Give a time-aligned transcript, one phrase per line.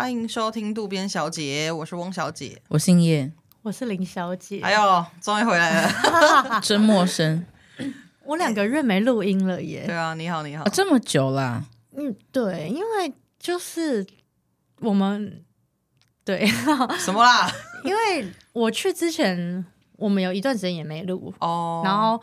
[0.00, 3.30] 欢迎收听渡边小姐，我是翁小姐，我姓叶，
[3.60, 4.58] 我是林小姐。
[4.62, 7.44] 哎呦，终于回来了， 真陌生。
[8.24, 9.84] 我两个月没录音了耶。
[9.84, 11.62] 对啊，你好，你好，啊、这么久啦？
[11.94, 14.06] 嗯，对，因为就是
[14.78, 15.44] 我们
[16.24, 16.46] 对
[16.98, 17.52] 什么啦？
[17.84, 19.62] 因为我去之前，
[19.98, 22.18] 我们有一段时间也没录哦，然后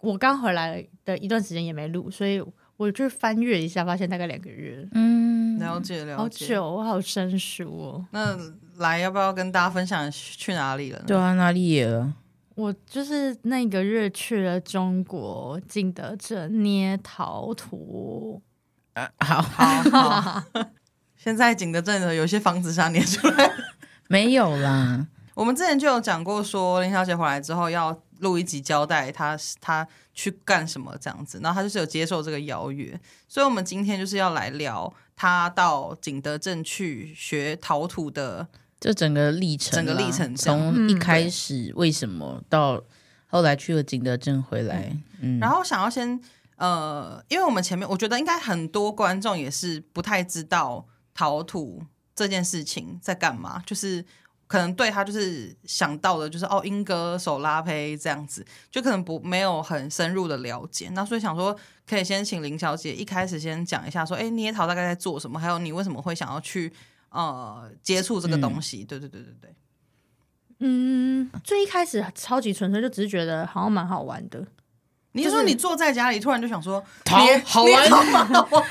[0.00, 2.44] 我刚回来的一段时间也没录，所以
[2.76, 4.86] 我就翻阅一下，发现大概两个月。
[4.92, 5.23] 嗯，
[5.58, 8.06] 了解了解，好久，我好生疏哦。
[8.10, 8.36] 那
[8.76, 11.04] 来，要不要跟大家分享去哪里了呢？
[11.06, 12.12] 对啊，哪里野了？
[12.54, 18.40] 我就是那个月去了中国景德镇捏陶土，
[18.92, 20.42] 啊，好好好。
[21.16, 23.50] 现在景德镇的有些房子上捏出来
[24.08, 25.08] 没有啦？
[25.34, 38.46] 我们之前就有讲过，说林小姐回来之后要录一集交代她她去干什么这样子，然后她就是有接受这个邀约，所以我们今天就是要来聊她到景德镇去学陶土的。
[38.80, 42.82] 这整个历程，整个历程从一开始为什么到
[43.26, 46.20] 后来去了景德镇回来，嗯嗯、然后想要先
[46.56, 51.82] 呃，因为我们前面我觉得应该很多观众也是不太知道陶土
[52.14, 54.04] 这件事情在干嘛，就是
[54.46, 60.88] 可能对他就是想到的就是哦，英歌手拉坯这样子，就可能不没有很深入的了解。
[60.92, 61.56] 那所以想说，
[61.88, 66.72] 可以先请林小姐一开始先讲一下说，说哎，捏陶大概在做什么，还有你为什么会想要去。
[67.10, 69.54] 呃，接触这个东西，嗯、对对对对对。
[70.58, 74.44] 嗯，最一开始超级纯粹，就只是觉得好像蛮好玩的。
[75.12, 78.26] 你是说你坐在家里，突然就想说，陶好玩吗？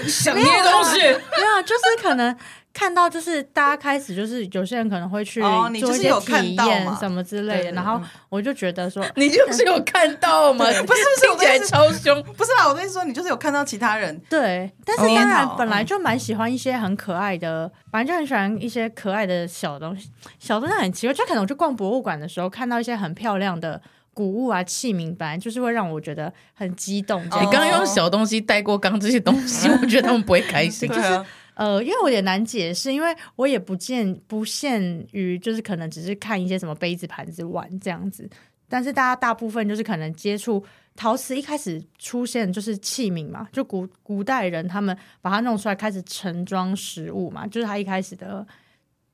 [0.10, 2.38] 想捏东西，没有，就是可能。
[2.74, 5.40] 看到就是大家开始就是有些人可能会去
[5.80, 10.66] 做一些体验什么之类的，然后我就觉得说， 你就是有看到吗？
[10.66, 10.82] 不是，
[11.22, 23.80] 听起来超凶，不是啊，我跟你说，你就是有看到其他人对，但是当然本来就蛮喜欢一些很可爱的，反正就很喜欢一些可爱的小东西，小东西很奇怪，就可能我去逛博物馆的时候看到一些很漂亮的
[24.16, 27.23] 古物啊器皿，本来就是会让我觉得很激动。
[27.23, 31.23] 你刚刚用小东西带过刚这些东西， 我觉得他们不会开心， 就是。
[31.55, 34.81] 呃，因为我也难解释，因为我也不见不限
[35.11, 38.30] 于就是可能只是看一些什么杯子、盘子、碗这样子，
[38.67, 40.64] 但是大家大部分就是可能接触
[40.95, 48.45] 陶瓷，一开始出现就是器皿嘛，就古古代人他们把它弄出来开始盛装食物嘛，就是它一开始的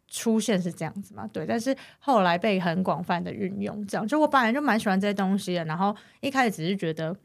[0.07, 7.15] 出现是这样子嘛，对，但是后来被很广泛的运用，这样就我本来就蛮喜欢这些东西的，然后一开始只是觉得。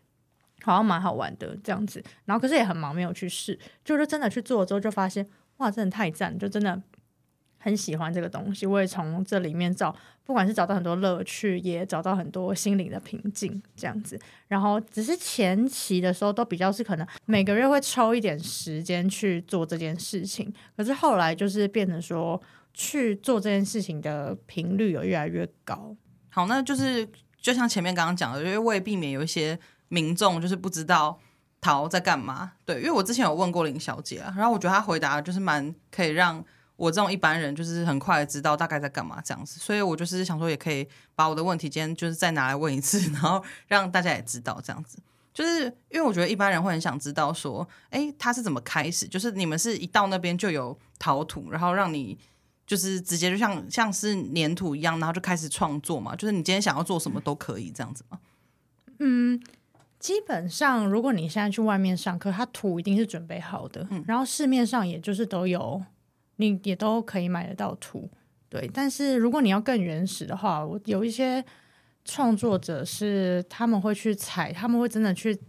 [0.65, 3.59] 好像蛮好玩的这样子，然后可是也很忙，没有去试。
[3.85, 5.27] 就是真的去做了之后，就发现
[5.59, 6.81] 哇，真的太赞，就真的
[7.59, 8.65] 很喜欢这个东西。
[8.65, 9.95] 我也从这里面找，
[10.25, 14.19] 不管是找到很多乐趣，也找到很多心灵的平静这样子。
[14.49, 22.41] 然后只是前期的时候都比较是可能每个月会抽一点时间去做这件事情，可是后来就是变成说
[22.73, 25.95] 去做这件事情的频率有越来越高。
[26.31, 27.07] 好，那就是
[27.39, 29.59] 就像前面刚刚讲的，因为为避免有一些。
[29.89, 31.19] 民众就是不知道
[31.61, 36.45] 陶在干嘛，对，因为我之前有问过林小姐啊，然后我觉得她回答就是蛮可以让
[36.77, 44.99] 我这种一般人就是很快知道大概在干嘛这样子，所以我就是想说也可以把我的问题今天就是再拿来问一次， 然后让大家也知道这样子，
[45.33, 49.07] 就是因为我觉得一般人会很想知道说，哎，他是怎么开始？
[49.07, 52.19] 就是你们是一到那边就有陶土，然后让你
[52.67, 56.15] 就是直接就像像是粘土一样，然后就开始创作嘛？
[56.17, 58.19] 就是你今天想要做什么都可以这样子吗？
[58.99, 59.41] 嗯。
[60.05, 65.83] 基本上，如果你现在去外面上课，它土一定是准备好的，嗯、然后市面上也就是都有，
[66.37, 68.11] 你也都可以买得到土。
[68.51, 71.43] 对，但是如果你要更原始的话，我有一些
[72.05, 75.41] 创作者是他们会去采，他们会真的去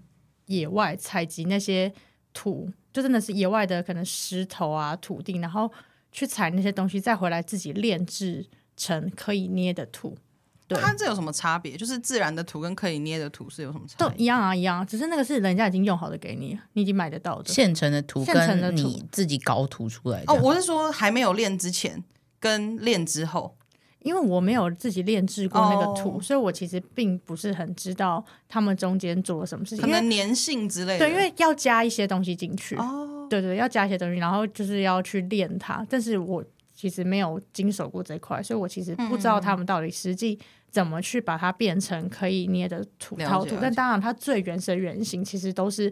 [0.45, 1.91] 野外采集那些
[2.33, 5.69] 土，就真的是野外的可能石头啊、土地，然后
[6.13, 8.47] 去采那些东西，再回来自己炼制
[8.77, 10.17] 成可以捏的土。
[10.67, 11.77] 对，它这有什么差别？
[11.77, 14.07] 就是自然的土跟可以捏的土是有什么差别？
[14.07, 14.85] 都一样啊，一样。
[14.87, 20.33] 只是那个是人家已经用好的给你，你已经买得到的现成的土，现成的你自己搞土出来的。
[20.33, 22.03] 哦，我是说还没有练之前
[22.39, 23.55] 跟练之后，
[23.99, 31.05] 因为我没有自己炼制过那个土，哦，所以我其实并不是很知道他们中间做了什么事情，可能粘性之类的。
[31.05, 32.75] 对，因为要加一些东西进去。
[32.77, 35.85] 哦，对，对对，要加一些东西，然后就是要去炼它。
[35.89, 36.43] 但是我
[36.75, 40.37] 其实没有经手过这块，所以我其实不知道他们到底实际。
[40.71, 43.55] 怎么去把它变成可以捏的土陶土？
[43.61, 45.89] 但当然，它最原始的原型其实都是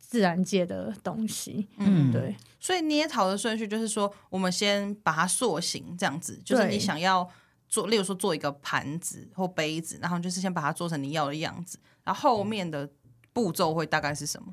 [0.00, 1.68] 自然界的东西。
[1.76, 2.34] 嗯，对。
[2.58, 6.36] 所以捏陶的顺序就是说，我们先把它塑形，这样子。
[6.44, 7.30] 就是你想要
[7.68, 11.78] 做，例如说做一个盘子或杯子，然后就是先把它做成你要的样子。
[12.02, 12.90] 然后后面的
[13.32, 14.52] 步骤会大概是什么？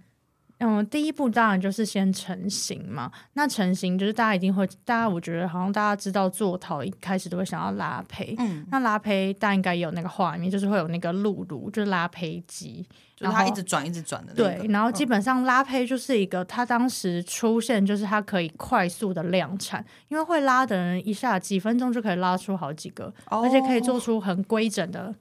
[0.64, 3.12] 嗯，第一步当然就是先成型嘛。
[3.34, 8.36] 那成型就是大家一定会，大家我觉得好像大家知道做陶一开始都会想要拉胚。
[8.38, 12.86] 嗯，那拉胚大家应该有那个画面，就是会有那个辘轤，就是拉胚机，
[13.16, 14.58] 就是它一直转一直转的、那个。
[14.58, 25.14] 对，然后基本上拉胚就是一个，它当时出现就是它可以快速的量产，因为会拉的人一下几分钟就可以拉出好几个，哦、而且可以做出很规整的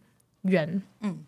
[0.43, 0.83] 圆。
[1.01, 1.19] 嗯。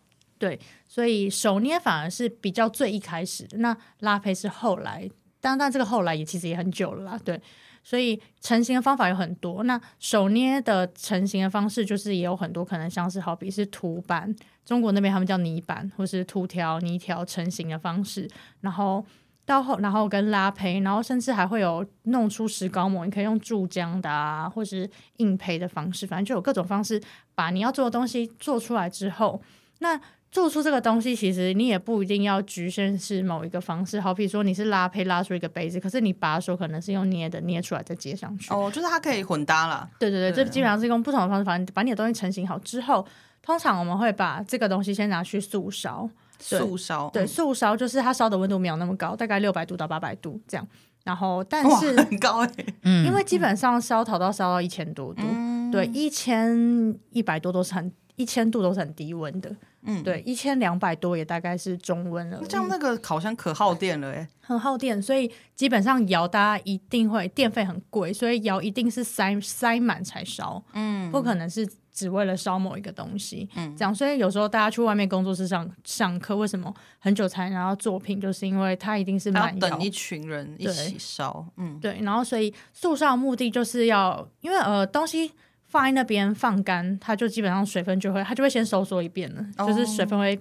[0.43, 0.59] 对，
[0.89, 5.09] 所以手捏反而是比较最一开始，那拉坯是后来，
[5.39, 7.19] 当然这个后来也其实也很久了啦。
[7.23, 7.41] 对，
[7.81, 9.63] 所以成型的方法有很多。
[9.63, 14.35] 那手捏的成型的方式就是也有很多，可能像是好比是涂板，
[14.65, 18.29] 中国那边他们叫泥板，或是涂条、泥条成型的方式。
[18.59, 19.05] 然后
[19.45, 27.01] 到后，然后跟拉坯，然后甚至还会有弄出石膏模，你可以用注浆的啊，或是硬胚的方式，反正就有各种方式
[27.33, 29.41] 把你要做的东西做出来之后，
[29.79, 29.97] 那。
[30.33, 34.01] 做出这个东西，其实你也不一定要局限是某一个方式。
[34.01, 38.51] 好比说你是拉胚拉出一个杯子，可是你把手可能是用捏的，捏出来再接上去。
[38.51, 39.87] 哦，就是它可以混搭了。
[39.99, 43.05] 对对对，对这基本上是用不同的方式，反正把你的东西成型好之后，
[43.43, 46.09] 通常我们会把这个东西先拿去速烧。
[46.39, 47.07] 速烧。
[47.13, 50.67] 对，速烧就是它烧的温度没有那么高，大概六百度到八百度这样。
[51.03, 59.55] 然后，但是很高哎，嗯，因为基本上烧陶都要烧到一千多度，嗯、对，一千一百多都是很一千度都是很低温的。
[59.85, 62.41] 嗯，对，一千两百多也大概是中温了。
[62.47, 73.93] 这样那个烤箱可耗电了哎，很耗电，所以基本上窑大家一定会电费很贵，所以窑一定是塞塞满才烧，嗯，不可能是只为了烧某一个东西，嗯，这样。
[73.93, 81.99] 所以有时候大家去外面工作室上上课，为什么很久才拿到作品，就是因为它一定是满要等一群人一起烧，嗯，对。
[82.01, 85.31] 然后所以塑造的目的就是要，因为呃东西。
[85.73, 89.67] 放在那边放干，它就基本上水分就会，它就会先收缩一遍了，oh.
[89.67, 90.39] 就是水分会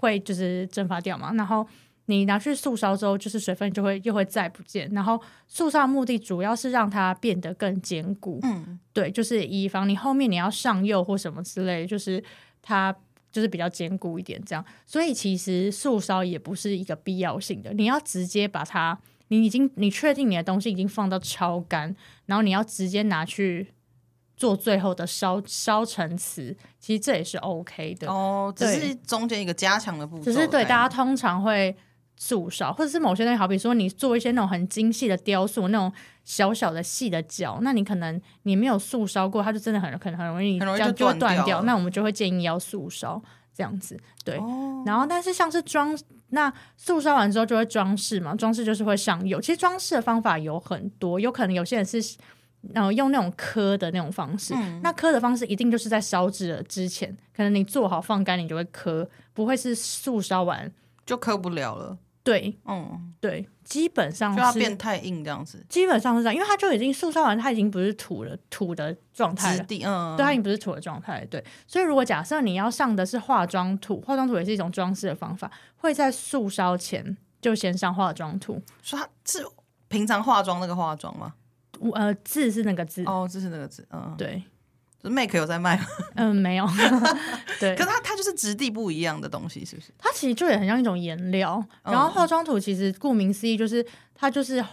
[0.00, 1.32] 会就是蒸发掉嘛。
[1.34, 1.64] 然后
[2.06, 4.90] 你拿去速烧之后，就是水分就会又会再不见。
[4.92, 12.20] 然后速烧的目的主要是让它变得更坚固，嗯，对，就是以防你后面你要上釉或什么之类，就是
[12.60, 12.92] 它
[13.30, 14.64] 就是比较坚固一点这样。
[14.84, 21.94] 所以其实速烧也不是一个必要性的，你要直接把它，你已经你确定你的东西已经放到超干，
[22.26, 23.68] 然后你要直接拿去。
[24.42, 30.24] 做最后的烧烧成瓷，其实这也是 OK 的哦，只是中间一个加强的部分。
[30.24, 31.76] 只是对大家通常会
[32.16, 35.92] 素烧，或者是某些东西，好比说你做一些那种很精细的雕塑，那种
[36.24, 43.22] 小小的细的角，那你可能你没有素烧过，它就真的很可能很容易，很容易就断掉，那我们就会建议要素烧
[43.54, 43.96] 这样子。
[44.24, 45.96] 对，哦、然后但是像是装，
[46.30, 49.40] 那素烧完之后就会装饰嘛，装饰就是会上釉。
[49.40, 52.16] 其实装饰的方法有很多，有可能有些人是。
[52.72, 60.72] 然后用那种磕的那种方式，嗯、那磕的方式一定就是在烧制了之前，可能你做好放干，你就会磕，不会是速烧完
[61.04, 61.98] 就磕不了了。
[62.24, 71.44] 对，嗯，对，基本上是就要变太硬这样子，基本上是这样，因为它就已经速烧完，它已经不是土了，土的状态了，嗯，对，它已经不是土的状态，对。
[71.66, 79.44] 所以如果假设你要上的是化妆土，化妆土也是一种装饰的方法，会在速烧前就先上化妆土，说它是
[79.88, 81.34] 平常化妆那个化妆吗？
[81.90, 84.42] 呃，字是那个字哦，字是那个字，嗯，对，
[85.02, 85.84] 就 Make 有在卖吗？
[86.14, 86.66] 嗯，没有，
[87.58, 89.88] 对，可是它它就是质地不一样的东西，是不是？
[89.98, 94.64] 它其实就也很像一种颜料，然后化妆土其实顾名思义就是它就是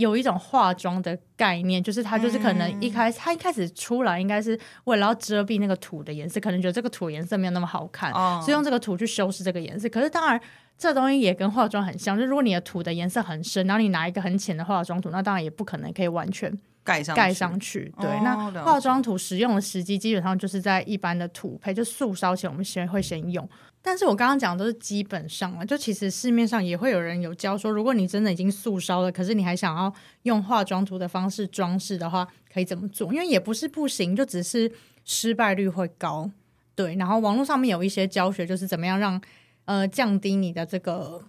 [0.00, 9.88] 有一种化妆的概念，就是它就是可能一开始、嗯、它一开始出来应该是为了要遮蔽那个土的颜色，可能觉得这个土颜色没有那么好看，哦、所以用这个土去修饰这个颜色。
[9.88, 10.40] 可是当然。
[10.80, 16.50] 这东西也跟化妆很像，就如果你的土的颜色很深，然后你拿一个很浅的化妆土，那当然也不可能可以完全
[16.82, 17.92] 盖上盖上去。
[18.00, 23.46] 对，哦、那化妆土使用的时机基本上就是在一般的土配，就素烧前我们先会先用。
[23.82, 33.12] 但是我刚刚讲的都是基本上了，就其实市面上也会有人有教说，如果你真的已经素烧了，可是你还想要用化妆土的方式装饰的话，可以怎么做？
[33.12, 34.70] 因为也不是不行，就只是
[35.04, 36.30] 失败率会高。
[36.74, 39.20] 对，然后网络上面有一些教学，就是怎么样让。
[39.66, 41.22] 呃，降低你的这个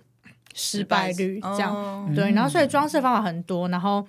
[0.56, 2.32] 失败率，这样、哦、对。
[2.32, 3.68] 然后，所以装饰方法很多。
[3.70, 4.04] 然后，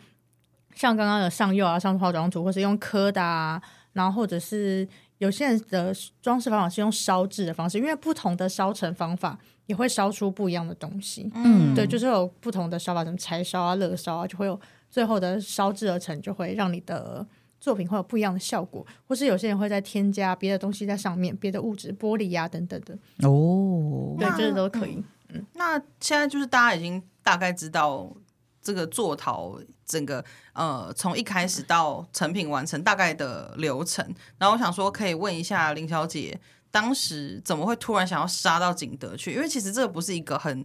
[0.75, 3.61] 像刚刚的上釉啊，上化妆土，或是用刻的啊，
[3.93, 4.89] 然后或者是
[5.23, 11.31] 有些人的装饰方法是用烧制的方式，因为不同的烧成方法也会烧出不一样的东西。
[11.37, 14.61] 嗯，对，就是有不同的烧法，什么柴烧啊、热烧啊，就会有
[14.91, 17.25] 最后的烧制而成，就会让你的
[17.61, 22.99] 作品会有不一样的效果，或是有些人会再添加别的东西在上面，别的物质，玻璃呀、啊、等等的。
[23.29, 24.97] 哦，对，这个都可以。
[25.29, 28.13] 嗯，嗯，那现在就是大家已经大概知道
[28.61, 29.57] 这个做陶
[29.93, 34.05] 整个呃从一开始到成品完成大概的流程。
[34.39, 39.33] 然后我想说，可以问一下林小姐，当时怎么会突然想要杀到景德去？
[39.35, 40.65] 因为其实这个不是一个很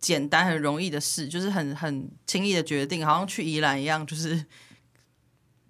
[0.00, 4.44] 简单、很容易的事，就是很很轻易的决定，好像去宜兰一样，就是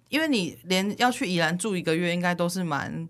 [0.09, 3.07] 因为你连要去宜兰住一个月，应该都是蛮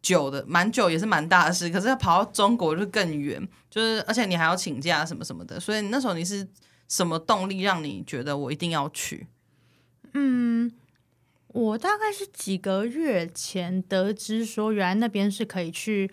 [0.00, 1.68] 久的，蛮久也是蛮大的事。
[1.68, 6.46] 可是要跑到中国就更远，就是而且你还要请假什么什么的，所以那时候你是
[6.88, 9.28] 什么动力让你觉得我一定要去？
[10.14, 10.72] 嗯。
[11.54, 16.08] 我大概是几个月前得知说，原来那边是可以去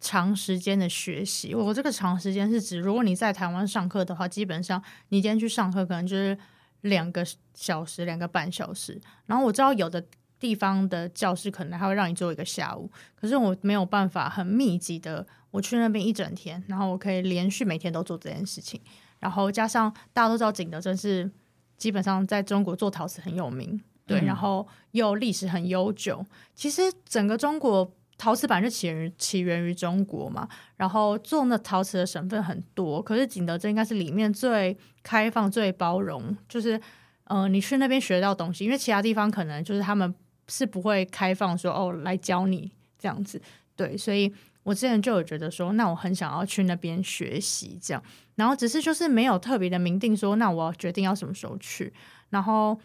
[0.00, 1.54] 长时间的学习。
[1.54, 6.36] 我这个长时间是指，如果你在台湾上课的话，基本上你今天去上课可能就是
[6.80, 7.24] 两个
[7.54, 8.98] 小时、两个半小时。
[9.26, 10.02] 然后我知道有的
[10.40, 18.80] 地方的教室可能还会让你做一个下午，可是我没有办法很密集的，我去那边一整天，然后我可以连续每天都做这件事情。
[19.20, 21.30] 然后加上大家都知道景德镇是
[21.76, 23.80] 基本上在中国做陶瓷很有名。
[24.06, 26.26] 对，然后又历史很悠久。
[26.52, 33.00] 其实整个中国陶瓷本来就起源于起源于中国嘛，然后做那陶瓷的省份很多。
[33.00, 36.80] 可是景德镇应该是里面最开放、最包容，就是
[37.24, 40.12] 呃，你去那边学到东西，因为其他地方可能就是他们
[40.48, 43.40] 是不会开放说哦来教你这样子。
[43.76, 48.02] 对，所以我之前就有觉得说，那我很想要去那边学习这样，
[48.36, 51.92] 然后只是就是没有特别的明定说，那我决定要什么时候去，
[52.30, 52.80] 然后。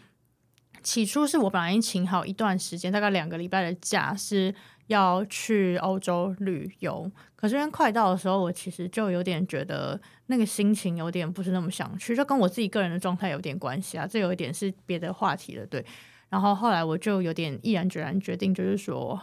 [0.82, 4.54] 起初是我本来已经请好一段时间，大概两个礼拜的假是
[4.86, 7.10] 要去欧洲旅游。
[7.34, 14.06] 可是因为快到的时候，我其实就有点觉得那个心情有点不是那么想去，就跟我自己个人的状态有点关系啊。
[14.06, 15.84] 这有一点是别的话题了，对。
[16.28, 19.20] 然后后来我就有点毅然决然决定，就是说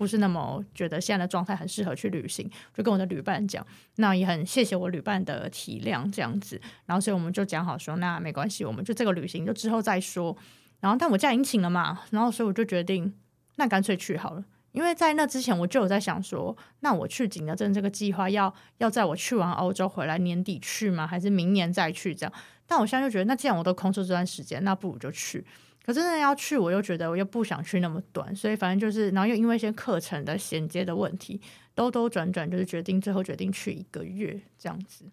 [0.00, 3.64] 不是那么觉得现在的状态很适合去旅行，就跟我的旅伴讲。
[3.96, 6.58] 那也很谢谢我旅伴的体谅，这样子。
[6.86, 10.34] 然后所以我们就讲好说，那没关系，我们就这个旅行就之后再说。
[10.80, 13.14] 然后，但我假已经请了嘛，然后所以我就决定，
[13.56, 14.42] 那干脆去好了。
[14.72, 21.06] 因为在那之前，我就有在想说，那我去景德镇这个计划要要在我去完欧洲回来年底去吗？
[21.06, 22.32] 还是明年再去这样？
[22.66, 25.44] 但我现在就觉得，那既然我都空出这段时间，那不如就去。
[25.84, 31.40] 可真的要去，我又觉得我又不想去那么短，所以反正就是，然后又因为一些课程的衔接的问题，
[31.74, 35.04] 兜兜转转，就是决定最后决定去一个月这样子，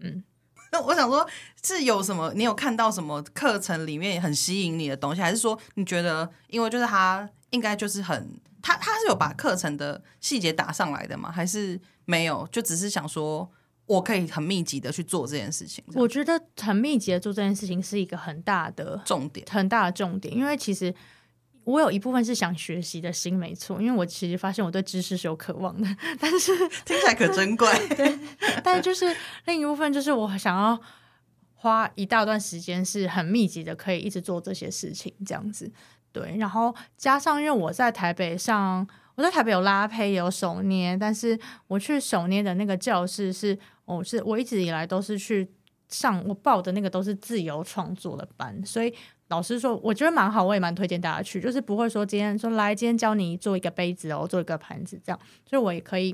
[0.00, 0.22] 嗯。
[0.72, 1.28] 那我想说，
[1.64, 2.32] 是有什么？
[2.36, 11.28] 你有看到什么课程里面很吸引你的东西，还是说你觉得，因为就是他应该就是很，他他是有把课程的细节打上来的吗？
[11.28, 12.46] 还是没有？
[12.52, 13.50] 就只是想说，
[13.94, 15.84] 我可以很密集的去做这件事情。
[15.94, 20.94] 我觉得很密集的做这件事情是一个很大的重点，很大的重点，因为其实。
[21.64, 25.86] 我有一部分是想学习的心，没错，因为我其实发现我对知识是有渴望的，
[26.18, 26.56] 但是
[26.86, 27.70] 听起来可真怪。
[27.90, 28.18] 对，
[28.64, 30.80] 但是就是另一部分，就是我想要
[31.54, 35.70] 花一大段时间是很密集的，可以一直做这些事情，这样子。
[36.10, 43.56] 对，然后加上因为我在台北上，我在台北有拉胚，有手捏，但是我去手捏的那个教室是，
[43.96, 45.48] 我是我一直以来都是去
[45.88, 48.94] 上，我报的那个都是自由创作的班，所以。
[49.30, 56.12] 老师说，我觉得蛮好，我也蛮推荐大家去，就是不会说今天说来，今天教你做一个杯子哦，做一个盘子这样，所以我也可以，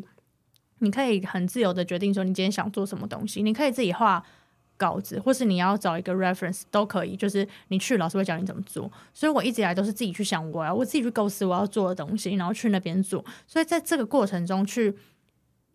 [0.80, 4.22] 你可以很自由的决定说你今天想做什么东西，你可以自己画
[4.76, 14.94] 稿子，或是你要找一个 reference 都可以，就是你去老师会教你怎么做，所以我一直以来都是自己去想我要，我自己去构思我要做的东西，然后去那边做，所以在这个过程中去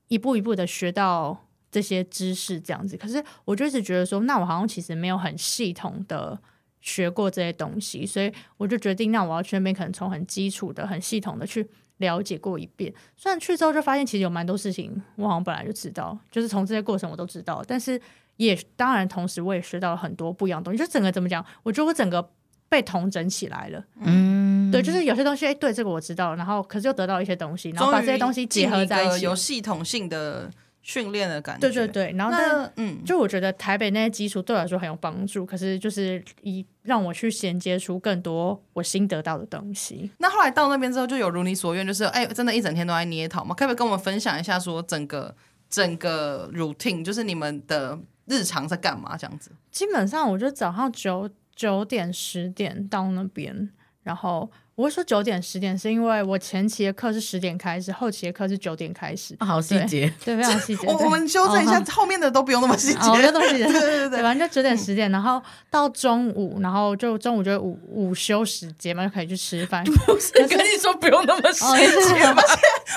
[0.09, 6.39] 一步一步的学到这些知识这样子，可是我就一直觉得说，那我好像其实没有很系统的。
[6.83, 11.63] 学过这些东西，所以我就决定，那我要去那边，可能从很基础的、很系统的去
[11.97, 12.91] 了解过一遍。
[13.15, 17.63] 虽然去之后就发现，其实有蛮多事情我好像本来就知道，就是从这些过程我都知道。
[17.67, 18.01] 但是
[18.37, 20.79] 也当然，同时我也学到了很多不一样的东西。
[20.79, 21.45] 就整个怎么讲？
[21.61, 22.31] 我觉得我整个
[22.67, 23.85] 被统整起来了。
[23.99, 30.49] 嗯，对，就是有些东西，哎，对，这个我知道，然后可是又得到一些东西，然后把这些东西结合在一起，有系统性的。
[30.81, 40.09] 训练的感觉，对对对，然后但嗯，就我觉得台北那些基础对我来说很有帮助，可是就是以让我去衔接出更多我新得到的东西。
[40.17, 43.53] 那后来到那边之后，就有如你所愿，就是哎，真的一整天都在捏陶吗？
[43.53, 45.35] 可不可以跟我们分享一下，说整个
[45.69, 49.51] 整个 routine，就是你们的日常在干嘛这样子？
[49.69, 53.69] 基本上，我就早上九九点十点到那边，
[54.03, 54.49] 然后。
[54.75, 59.35] 我会说九点十点，是因为我前期的课是十点开始，后期的课是九点开始。
[59.39, 60.87] 好细节，对，非常细节。
[60.87, 63.65] 我我们修正一下，后面的都不用那么细节，不用那么细节。
[63.65, 69.83] 对对对，反正就九点十点，然后到中午，然后就中午就午午休时间嘛，就可以去吃饭。
[70.07, 72.41] 不是跟你说不用那么细节吗？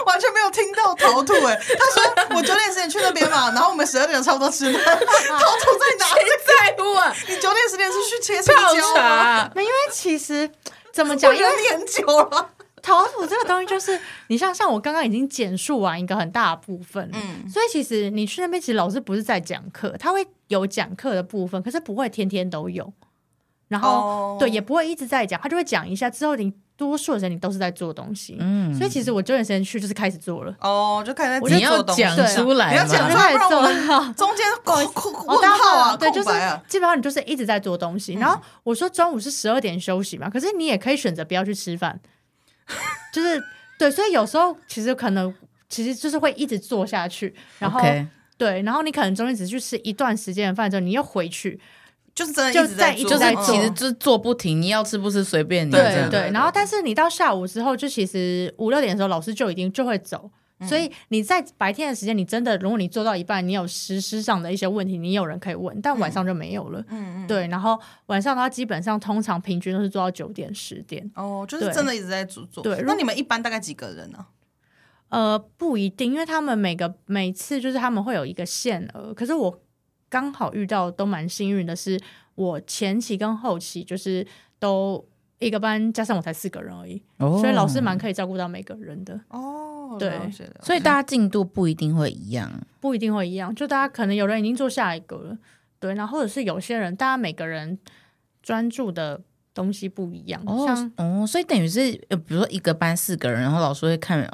[0.07, 4.81] 完全没有听到陶土哎，他说我九点十点去那边嘛，然后我们十二点差不多吃饭。
[4.81, 6.15] 陶土在哪？
[6.15, 7.13] 里在乎啊？
[7.29, 9.51] 你九点十点是去切泡茶？
[9.57, 10.49] 没，因为其实。
[10.95, 11.37] 怎么讲？
[11.37, 22.93] 因为你很久了，陶土这个东西就是，你像像我刚刚已经简述完一个很大的部分，嗯，所以其实你去那边，其实老师不是在讲课，他会有讲课的部分，可是不会天天都有。
[23.67, 26.09] 然后、哦、对，也不会一直在讲，他就会讲一下。
[26.09, 30.53] 之后你多数的时间你都是在做东西，嗯，所以其实我九点时间去就是开始做了。
[30.61, 36.31] 哦，就开始你要讲出来，你要讲出来，做中间空空号啊，对，就是
[36.67, 38.15] 基本上你就是一直在做东西。
[38.15, 42.01] 然后我说中午是十二点休息嘛，可是你也可以选择不要去吃饭，
[43.13, 43.41] 就是
[43.79, 45.33] 对，所以有时候其实可能
[45.69, 47.81] 其实就是会一直做下去，然后
[48.37, 51.61] 对，然后你可能中间只去吃一段时间的饭之后，你又回去。
[52.15, 55.73] 就是真的一直在做，就是其实就是做不停，你要吃不吃随便你。
[55.73, 60.31] 对对，然后但是你到下午之后，就其实五六点的时候，老师就已经就会走。
[60.63, 66.81] 所以你在白天的时间，你真的如果你做到一半，你有实施上的一些问题，你有人可以问，但晚上就没有了。
[66.89, 67.27] 嗯嗯。
[67.27, 71.11] 对，然后晚上的话，基本上通常平均都是做到九点十点。
[71.17, 72.63] 哦，就是真的一直在做做。
[72.63, 74.25] 对，那你们一般大概几个人呢？
[75.09, 79.61] 呃，不一定，因为他们每个每次就是他们会有一个限额，可是我。
[80.15, 82.01] 刚好遇到都蛮幸运的是，
[82.37, 84.25] 我前期跟后期就是
[84.61, 85.05] 都
[85.41, 89.21] 一个班加上我才四个人而已，哦、所以老师蛮可以照顾到每个人的。
[89.31, 90.13] 哦，对，
[90.63, 95.39] 所以大家进度不一定会一样，不一定会一样，就大家可能有人已经做下一个了，
[95.81, 97.77] 对，然后或者是有些人，大家每个人
[98.41, 99.21] 专注的
[99.53, 100.41] 东西不一样。
[100.47, 104.25] 哦，像哦，所以等于是呃，比如说一个班四个人，然后老师会看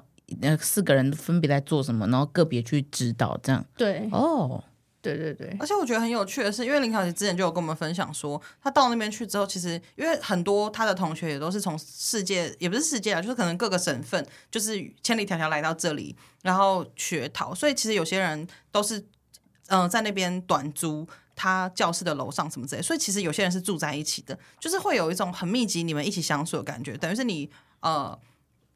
[0.42, 3.64] 呃四个人分别在做什么，然后个别去指导这样。
[3.78, 4.62] 对，哦。
[5.02, 19.02] 对对对，而且我觉得很有趣的是，因为林小姐之前就有跟我们分享说，她到那边去之后，其实因为很多她的同学也都是从世界，也不是世界啊，就是可能各个省份，就是千里迢迢来到这里，然后学陶，所以其实有些人都是
[19.68, 27.48] 嗯、在那边短租他教室的楼上什么之类，所以其实有些人是住在一起的，就是会有一种很密集你们一起相处的感觉，等于是你
[27.80, 28.18] 呃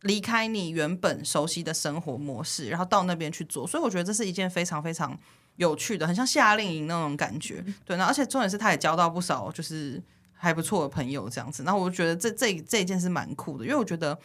[0.01, 5.19] 离开你原本熟悉的生活模式，然后到那边去做，所以我觉得这是一件非常非常。
[5.57, 7.97] 有趣的，很像夏令营那种感觉，对。
[7.97, 11.63] 那而且重点是，他也交到不少就是还不错的朋友这样子。
[11.63, 14.19] 然后我就觉得这这这一件是蛮酷的，因为我觉得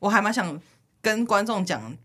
[0.00, 0.60] 我还蛮想
[1.00, 1.96] 跟观众讲，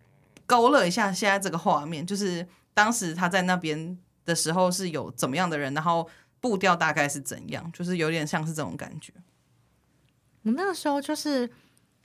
[0.45, 6.07] 勾勒一下现在这个画面，就是当时他在那边的时候是有怎么样的人，然后
[6.39, 9.11] 步调大概是怎样，就是有点像是这种感觉。
[10.43, 11.49] 我那个时候就是，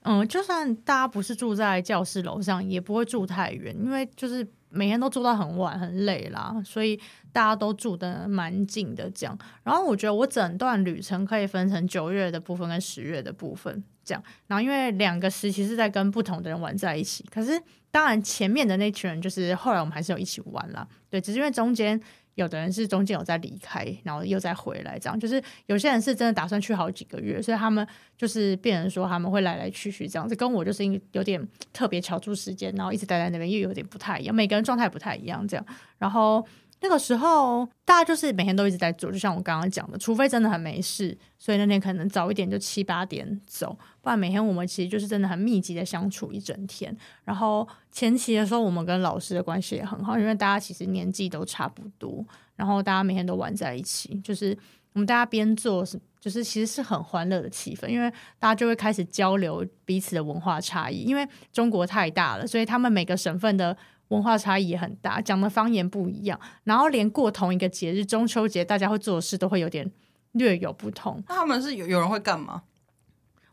[0.05, 4.49] 嗯，就算大家不是住在教室楼上，也不会住太远，因为就是。
[4.73, 6.99] 每天都住到很晚，很累啦，所以
[7.33, 9.39] 大家都住的蛮紧的这样。
[9.63, 14.23] 然后我觉得我整段旅程可以分成九月的部分跟十月的部分这样。
[14.47, 20.89] 然后因为两个时期是在跟不同的人玩在一起，可是当然前面的那群人就是后来我们还是有一起玩啦。
[21.11, 22.01] 对，只是因为中间。
[22.35, 35.67] 有的人是中间有在离开，然后又再回来，这样就是有些人是真的打算去好几个月，所以他们就是变成说他们会来来去去这样子，跟我就是因有点特别乔住时间，然后一直待在那边，又有点不太一样，每个人状态不太一样这样，
[35.99, 36.47] 然后。
[36.83, 46.95] 那个时候，大家就是每天都一直在做，就像我刚刚讲的，除非真的很没事，所以那天可能早一点就七八点走，不然每天我们其实就是真的很密集的相处一整天。
[47.25, 52.25] 然后前期的时候，我们跟老师的关系也很好，因为大家其实年纪都差不多，
[52.57, 54.59] 然后大家每天都玩在一起，就是
[54.93, 63.77] 我们大家边做是，就是其实是很欢乐的气氛，因为大家就会开始交流彼此的文化差异，因为中国太大了，所以他们每个省份的。
[64.13, 69.91] 文化差异也很大，讲的方言不一样，然后连过同一个节日中秋节，大家会做的事都会有点
[70.33, 71.23] 略有不同。
[71.29, 72.63] 那他们是有有人会干嘛？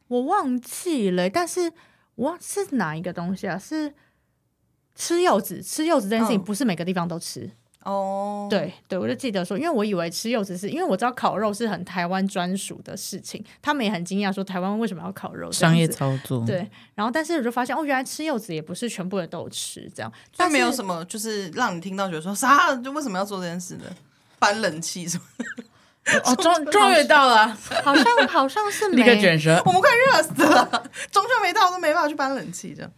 [0.10, 1.72] 我忘记了，但是
[2.16, 3.58] 我忘是哪一个东西啊？
[3.58, 3.94] 是
[4.96, 7.50] 吃柚子，吃柚子这件事情不是每个地方都吃。
[7.86, 16.46] 嗯哦、oh.，对对，我就记得说，因为我以为吃柚子是因为我知道烤肉是很台湾专属的事情，他们也很惊讶说台湾为什么要烤肉，商业操作。
[16.46, 23.86] 对，然后但是我就发现哦，原来吃柚子也不是全部的都吃这样，但没有什么就是让你听到觉得说啥，就为什么要做这件事呢？
[24.38, 25.24] 搬冷气什么？
[26.26, 27.48] 哦， 终终于到了，
[27.84, 30.66] 好像好像是立刻卷舌，我们快热死了，
[31.12, 32.92] 中秋没到都没办法去搬冷气这样。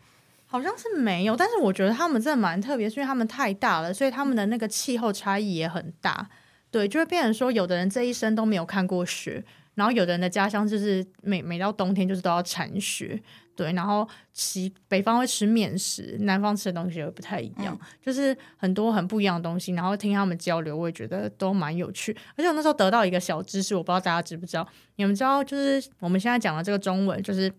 [0.52, 6.28] 好像是没有，但是我觉得他们真的蛮特别，是因为他们太大了，所以他们的那个气候差异也很大。
[6.70, 9.42] 对，就会变成说，有的人这一生都没有看过雪，
[9.76, 13.18] 然后有的人的家乡就是每每到冬天就是都要铲雪。
[13.56, 19.72] 对，然后其北方会吃面食，南方吃的东西也不太一样，嗯，就是很多很不一样的东西。
[19.72, 22.12] 然后听他们交流，我也觉得都蛮有趣。
[22.36, 27.50] 而且我那时候得到一个小知识，我不知道大家知不知道，你们知道就是我们现在讲的这个中文，就是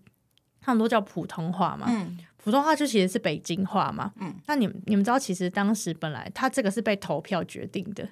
[0.61, 1.87] 他们都叫普通话嘛。
[1.89, 8.09] 嗯普通话就其实是北京话嘛，嗯，那你们你们知道，其实当时本来它这个是被投票决定的。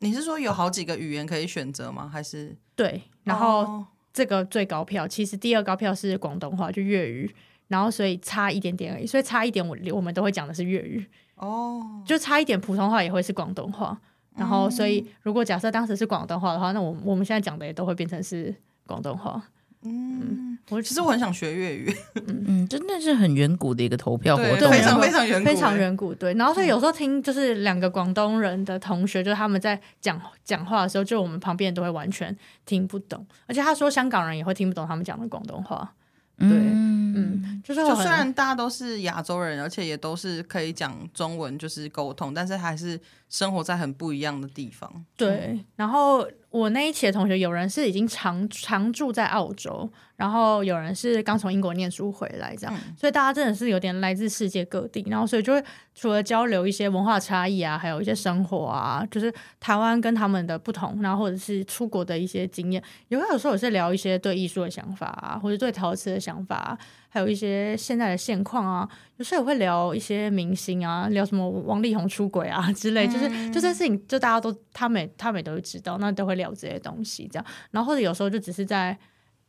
[0.00, 2.08] 你是说有好几个语言可以选择吗？
[2.12, 7.32] 还是对，然后这个最高票，其实第二高票是广东话，就粤语，
[7.68, 14.00] 然后所以差一点点而已，所以差一点我我们都会讲的是粤语哦，就差一点普通话也会是广东话。
[14.36, 18.54] 然后所以如果假设当时是广东话的话，那我我们现在讲的也都会变成是
[18.86, 19.40] 广东话。
[19.82, 21.90] 嗯，我其实我很想学粤语，
[22.46, 26.14] 嗯，真的是很远古的一个投票活动，非常非常远古，非常远古。
[26.14, 35.94] 对，然后所以有时候听就是两个广东人的同学，就他们在讲讲话的时候，就我们旁边人都会完全听不懂，而且他说香港人也会听不懂他们讲的广东话。
[36.36, 45.06] 对，嗯，就是就虽然大家都是亚洲人，而且也都是可以讲中文，就是沟通，但是还是生活在很不一样的地方。
[45.16, 46.28] 对，然后。
[46.50, 66.78] 我那一期的同学，有人是已经常常住在澳洲，然后有人是刚从英国念书回来，这样，嗯、所以大家真的是有点来自世界各地，然后所以就会除了交流一些文化差异啊，还有一些生活啊，就是台湾跟他们的不同，然后或者是出国的一些经验，有有时候也是聊一些对艺术的想法啊，或者对陶瓷的想法啊。
[67.12, 77.44] 还有一些现在的现况啊，有时候也会聊一些明星啊，聊什么王力宏出轨啊 之类，就是就这些事情，就大家都他们他们都会知道，那都会聊这些东西这样。
[77.72, 78.96] 然后或者有时候就只是在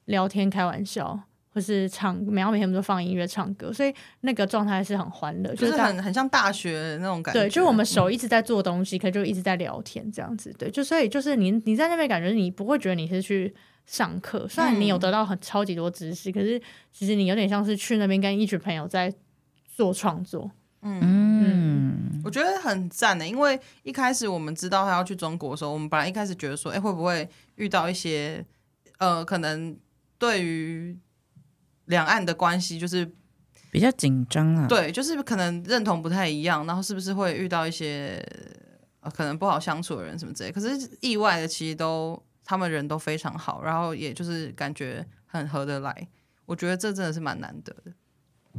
[0.05, 1.17] 聊天开玩笑，
[1.53, 7.41] 或是唱，每每天都放音乐唱歌，所以那个状态是很欢乐，就是很很像大学那种感觉。
[7.41, 10.53] 对，就我们手一直在做东西，可就一直在聊天这样子。
[10.57, 13.53] 对，就所以就是你你在那边感觉你不会觉得你是去。
[13.87, 16.61] 上课，虽然你有得到很超级多知识，嗯、可是
[16.93, 19.11] 其实你有点像是去那边跟一群朋友在
[19.65, 20.49] 做创作。
[20.83, 28.45] 嗯嗯，我觉得很赞的，因为一开始我们知道他要去中国的时候，我们本来一开始觉得说，哎、欸，会不会遇到一些
[28.99, 29.75] 呃，可能
[30.17, 30.95] 对于
[31.91, 33.07] 两岸的关系就是
[33.69, 34.65] 比较紧张啊？
[34.67, 38.19] 对，就是可能认同不太一样，然后是不是会遇到一些
[39.01, 40.51] 呃，可能不好相处的人什么之类？
[40.51, 42.19] 可是意外的，其实都。
[42.43, 46.07] 他们人都非常好，然后也就是感觉很合得来，
[46.45, 47.91] 我觉得这真的是蛮难得的。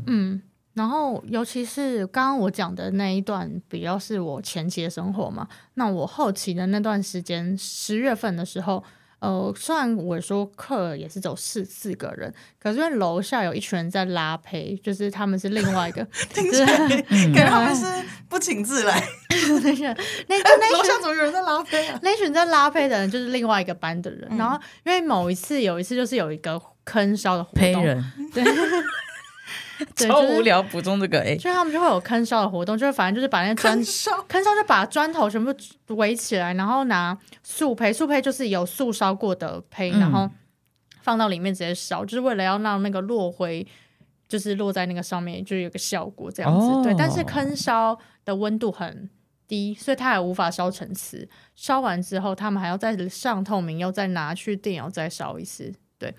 [0.06, 0.40] 嗯，
[0.72, 5.46] 然后尤其是刚刚我讲的那一段，比较是我前期的生活嘛。
[5.74, 8.82] 那我后期的那段时间，十月份的时候。
[9.22, 16.04] 呃，虽然我说课也是走四四个人，可是因为楼下有一群人在拉胚，就是他们是另外一个，
[16.34, 17.84] 听起来感觉他们是
[18.28, 19.00] 不请自来。
[19.62, 19.84] 那群
[20.26, 21.96] 那那楼下怎么有人在拉胚啊？
[22.02, 24.26] 那群在拉胚的人就是另外一个班的人。
[24.32, 27.84] 嗯、然后因为某一次有一次就是有一个坑烧的活动，
[28.34, 28.44] 对。
[29.96, 35.54] 超无聊，补充这个哎，就他们就会有坑烧的活动，就是反正就是把那砖坑烧，就把砖头全部
[35.96, 40.28] 围起来，然后拿素胚，素胚就是有素烧过的胚，然后
[41.00, 43.66] 放到里面直接烧，就是为了要让那个落灰
[44.28, 46.82] 就是落在那个上面，就有个效果这样子。
[46.82, 49.10] 对，但是坑烧的温度很
[49.46, 51.28] 低，所以它还无法烧成瓷。
[51.54, 55.72] 烧完之后，他们还要再上透明，又再拿去电窑再烧一次。
[55.98, 56.14] 对。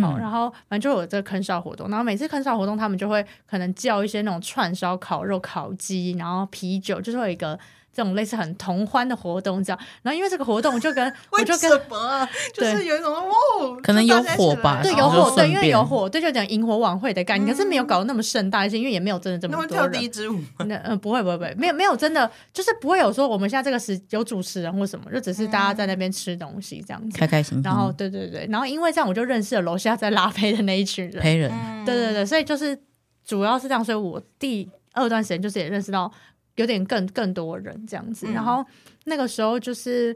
[0.00, 7.58] 好，然后反正就有这个坑烧活动，然后每次坑烧活动，他们就会可能叫一些那种串烧、烤肉、烤鸡，然后啤酒，就是会有一个。
[7.92, 12.28] 这种类似很同欢的活动，这样，然后因为这个活动， 我就跟我就跟什么、啊？
[12.54, 19.70] 就是有一种哦，可能有火吧，对，有火，对，因为有火，对，就讲萤火晚会的概念，嗯、可是没有搞得那么盛大一些，因为也没有真的这么多人。
[19.70, 20.40] 那跳第一支舞？
[20.66, 27.62] 那嗯，不会，不会，不会，没有，没有真的，就是不会有说我们现在这个时有主持人或什么，就只是大家在那边吃东西这样子，开开心心。
[27.62, 31.52] 然后，对对对，然后因为这样，我就认识了楼下在拉胚的那一群人，黑人，
[31.84, 32.78] 对对对，所以就是
[33.24, 36.10] 主要是这样，所以我第二段时间就是也认识到。
[36.56, 38.64] 有点更更多人这样子，然后
[39.04, 40.14] 那个时候就是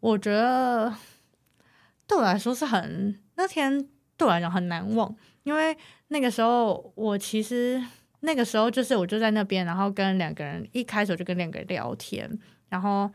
[0.00, 0.94] 我觉得
[2.06, 5.76] 对我来说是很那天对我来讲很难忘，因为
[6.08, 7.82] 那个时候我其实
[8.20, 12.30] 那个时候就是我就在那边，然后跟两个人一开始我就跟两个人聊天，
[12.68, 13.10] 然后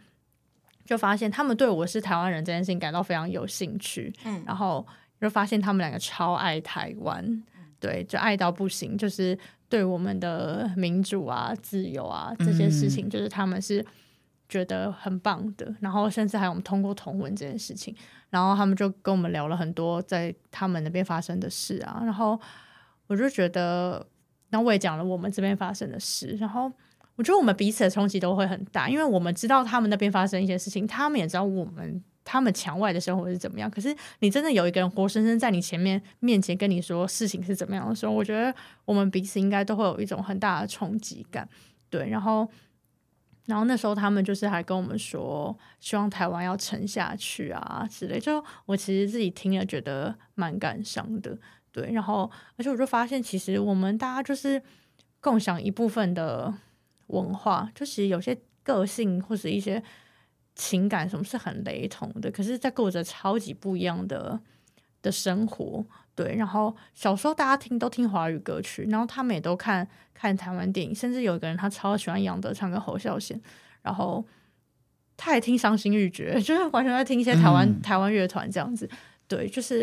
[0.86, 4.86] 就发现他们对我是台湾人这件事情感到非常有兴趣，嗯，然后
[5.22, 7.44] 就发现他们两个超爱台湾，
[7.80, 9.38] 对，就爱到不行，就是。
[9.74, 13.84] 对我们的民主啊、自由啊这些事情，就是他们是
[14.48, 15.66] 觉得很棒的。
[15.66, 17.96] 嗯、然后甚至还有我们通过同文这件事情，
[18.30, 22.04] 然后他们就跟我们聊了很多在他们那边发生的事啊。
[22.04, 22.40] 然后
[23.08, 24.06] 我就觉得，
[24.52, 26.38] 那我也讲了我们这边发生的事。
[26.40, 26.72] 然后
[27.16, 32.04] 我觉得我们彼此的冲击都会很大，因为我们知道他们那边发生一些事情，他们也知道我们。
[32.26, 33.70] 他们墙外的生活是怎么样？
[33.70, 38.54] 可是你真的有一个人活生生在你前面面前跟你说事情是怎么样的时候，我觉得
[38.86, 41.48] 我们彼此应该都会有一种很大的冲击感。
[41.90, 42.48] 对，然后，
[43.46, 48.20] 然后那时候他们就是还跟我们说，希望台湾要沉下去啊之类。
[48.20, 51.38] 就我其实自己听了觉得蛮感伤的。
[51.72, 54.62] 对，然后而且我就发现，其实我们大家就是
[55.20, 56.54] 共享一部分的
[57.08, 59.84] 文化，就其实有些个性或是一些。
[60.56, 64.40] 情感什么是很雷同的，可是，在过着超级不一样的
[65.02, 73.42] 的生活，对，然后小时候大家听都听华语歌曲，然后他们也都看看台湾电影，甚至有一个人他超喜欢杨德昌跟侯孝贤，
[73.82, 74.24] 然后
[75.18, 78.88] 他也听伤心欲绝， 就是完全在听一些台湾、嗯、台湾乐团这样子。
[79.28, 79.80] 对，就是，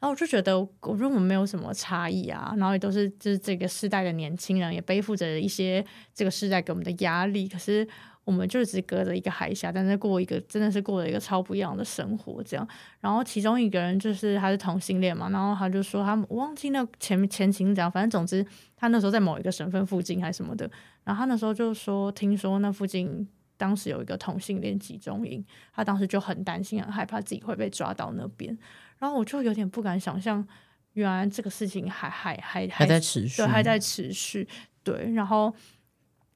[0.00, 7.88] 然后我就觉得我觉得我们没有什么差异啊，然后也都是就是这个世代的年轻人也背负着一些这个世代给我们的压力，可是。
[8.30, 12.68] 我们就只隔着一个海峡，但是过一个真的是过了一个超不一样的生活，这样。
[13.00, 20.70] 然后其中一个人就是他是同性恋嘛，然后他就说他我忘记那前前情讲，反正总之他那时候在某一个省份附近还是什么的，
[21.02, 28.56] 然后他那时候就说听说那附近当时有一个同性恋集中营，他当时就很担心很害怕自己会被抓到那边，
[29.00, 30.46] 然后我就有点不敢想象，
[30.92, 34.46] 原来这个事情还还还还在持续，对，还在持续，
[34.84, 35.52] 对，然后。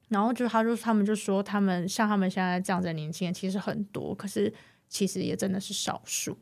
[0.09, 4.53] 然后就他就他们就说，他们像他们现在这样子的年轻人其实很多，可是
[4.87, 6.37] 其实也真的是少数。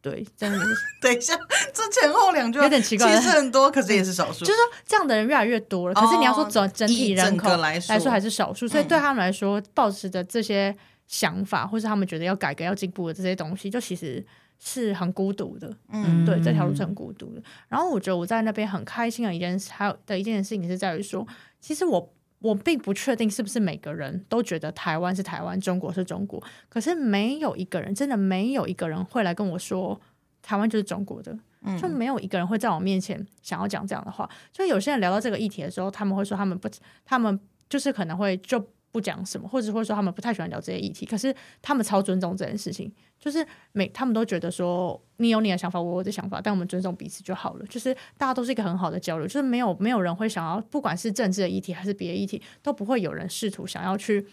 [0.00, 0.64] 对，真的是。
[1.00, 1.34] 等一下，
[1.72, 3.16] 这前后两句有点奇怪。
[3.16, 4.44] 其实很多，可是也是少数。
[4.44, 10.76] 就是说，这样的人越来越多了，可是你要说整整体人口来说还是少数，所以对他们来说，抱持的这些
[11.08, 14.22] 想法，或是他们觉得要改革、要进步的这些东西，就其实
[14.58, 15.74] 是很孤独的。
[15.90, 17.42] 嗯，对，这条路是很孤独的。
[17.68, 21.26] 然后我觉得我在那边很开心的一件事，还有的一件事情是在于说，
[21.60, 22.12] 其实我。
[22.44, 26.42] 我并不确定是不是每个人都觉得台湾是台湾，中国是中国。
[26.68, 29.98] 可是没有一个人，真的没有一个人会来跟我说
[30.42, 31.36] 台湾就是中国的，
[31.80, 34.28] 就没有一个人会在我面前想要讲这样的话。
[34.52, 36.68] 所以有些人聊到这个议题的时候，他们会说他们不，
[37.04, 38.62] 他们就是可能会就。
[38.94, 47.66] 不讲什么，或者或者说他们不太喜欢聊这些议题，可是他们超尊重这件事情，就是每他们都觉得说你有你的想法，我有我的想法，但我们尊重彼此就好了。
[47.66, 54.24] 就是大家都是一个很好的交流，就是没有没有人会想要，不管是政治的议题还是别的议题，都不会有人试图想要去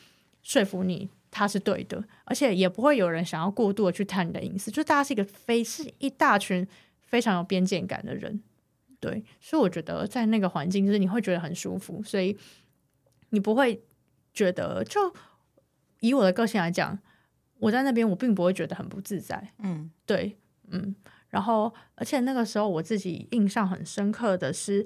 [0.43, 4.69] 说服你他是对的，而且也不会有人想要过度的去探你的隐私。
[4.69, 6.67] 就是大家是一个非是一大群
[7.01, 8.39] 非常有边界感的人，
[8.99, 12.37] 对，所以我觉得在那个环境，就是你会觉得很舒服，所以
[13.31, 13.81] 你不会。
[14.33, 15.13] 觉得就
[15.99, 16.97] 以我的个性来讲，
[17.59, 19.51] 我在那边我并不会觉得很不自在。
[19.59, 20.37] 嗯，对，
[20.69, 20.95] 嗯，
[21.29, 24.79] 然后而且那个时候我自己印象很深刻的是，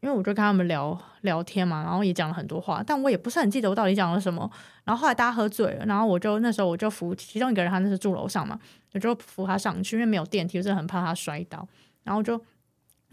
[0.00, 4.50] 因为我就跟他们聊聊天嘛，然后也讲了很多话，但我也不是很记得我到底讲了什么。
[4.84, 8.58] 然后后来大家喝醉了，然后我就那时候我就扶其中一个人，他那是住楼上嘛，
[8.92, 11.66] 我就扶他上去，因为没有电梯，我真的很怕他摔倒。
[12.02, 12.38] 然后就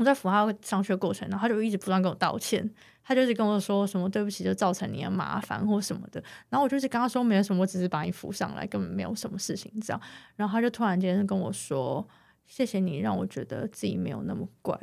[0.02, 2.70] 我在扶他上去的过程，然后他就一直不断跟我道歉。
[3.04, 6.24] 他就是跟我说什么对不起，就造成你的麻烦或什么的。
[6.50, 10.02] 然后我就是跟他说没有什么，我只是把你扶上来，根本没有什么事情这样。
[10.36, 12.08] 然后他就突然间跟我说
[12.48, 14.76] ：“谢谢你让我觉得自己没有那么怪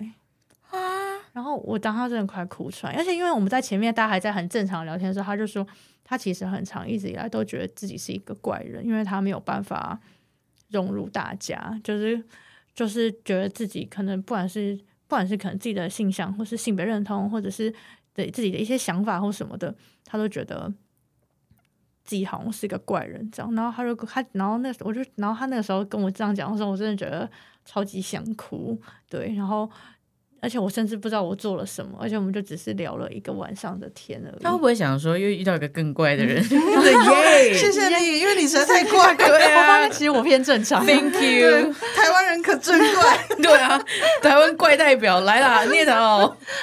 [0.70, 0.78] 啊。”
[1.32, 5.64] 然后我当他真的快哭出来，而且因为我们在前面大家还在很正常聊天的时候，他就说
[6.02, 9.98] 他其实很长一直以来都觉得自己是一个怪人，因为他没有办法
[10.70, 12.20] 融入大家，就是
[12.74, 17.74] 就是觉得自己可能不管是不管是可能自己的性向，或是性别认同，或者是。
[18.14, 19.72] 对自己的一些想法或什么的，
[20.04, 20.68] 他都觉得
[22.02, 23.54] 自己好像是一个怪人这样。
[23.54, 27.30] 然后他就他，然后那我就，然后他那个时候跟我这样讲的时候，我真的觉得
[27.64, 28.76] 超级想哭。
[29.08, 29.70] 对，然后。
[30.40, 34.42] 而且我甚至不知道我做了什么，而且我们就只是聊了一个晚上的天而已。
[34.42, 36.36] 他会不会想说又遇到一个更怪的人？
[36.48, 37.54] 耶！
[37.54, 39.16] 谢谢你，因为你实在太怪了。
[39.18, 40.84] 对啊，我发现其实我偏正常。
[40.86, 41.72] Thank you。
[41.96, 43.26] 台湾人可真怪。
[43.42, 43.82] 对啊，
[44.22, 45.92] 台湾怪代表来啦，捏头。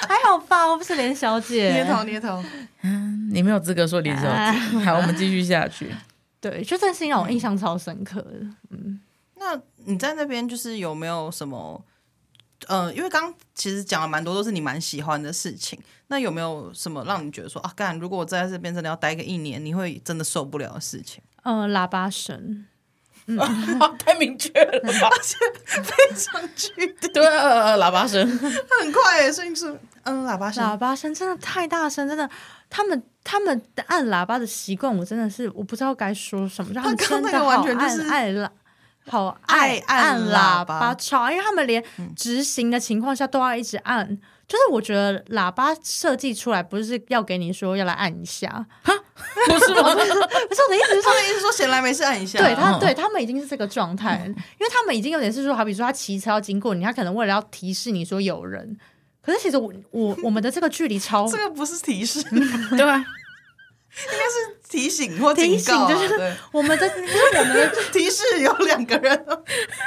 [0.08, 1.70] 还好吧，我不是连小姐。
[1.72, 2.42] 捏头，捏头。
[2.82, 4.58] 嗯，你没有资格说连小姐。
[4.84, 5.88] 好，我们继续下去。
[6.40, 8.32] 对，就这件事情让我印象超深刻的。
[8.70, 9.00] 嗯，
[9.36, 11.82] 那你在那边就是有没有什么？
[12.68, 21.22] 呃，因为刚刚其实讲了蛮多都是你蛮喜欢的事情，那有没有什么让你觉得说啊，干，如果我在这边真的要待个一年，你会真的受不了的事情？
[21.44, 22.66] 呃，喇叭声，
[23.26, 23.36] 嗯，
[23.98, 24.90] 太明确了，而
[25.22, 25.36] 且
[25.82, 26.68] 非常具
[27.00, 27.08] 体。
[27.08, 32.28] 对啊，喇叭声很快，声音是嗯，喇叭声，喇叭声真的太大声，真的，
[32.68, 38.48] 他们他们按喇叭的习惯，我真的是我不知道该说什么，他们真的完全就是爱喇。
[39.08, 41.82] 好爱按喇叭超，因为他们连
[42.16, 44.00] 执行的情况下都要一直按。
[44.00, 48.48] 嗯、就是我觉得喇叭设计出来不是要给你说要来按一下，
[48.82, 48.92] 哈，
[49.46, 49.94] 不是吗？
[49.94, 52.38] 不是我的意思是，他的意思说闲来没事按一下。
[52.38, 58.76] 对他，对他们已经是这个状态，嗯、因为他们已经有点是说，好比说他骑车要经过你，他可能为了要提示你说有人，
[59.22, 62.96] 可是其实我我我们的这个距离超，这个不是提示，对吧？
[63.98, 69.26] 应该是提醒或警告、啊，就是我们的，就是我们的 提示有两个人，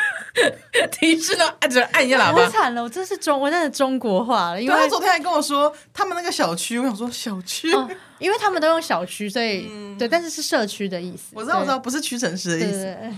[0.91, 2.41] 提示呢，按着按一下喇叭。
[2.41, 4.61] 我惨了，我这是中，我真的中国话了。
[4.61, 7.89] 因为他昨天还跟我说，他们那个小区，我想说小区、哦，
[8.19, 11.25] 因为他们都用小区，所以、嗯、对，但是是社区的意思。
[11.33, 12.69] 我知道，我知道，不是屈臣氏的意思。
[12.71, 13.17] 对对对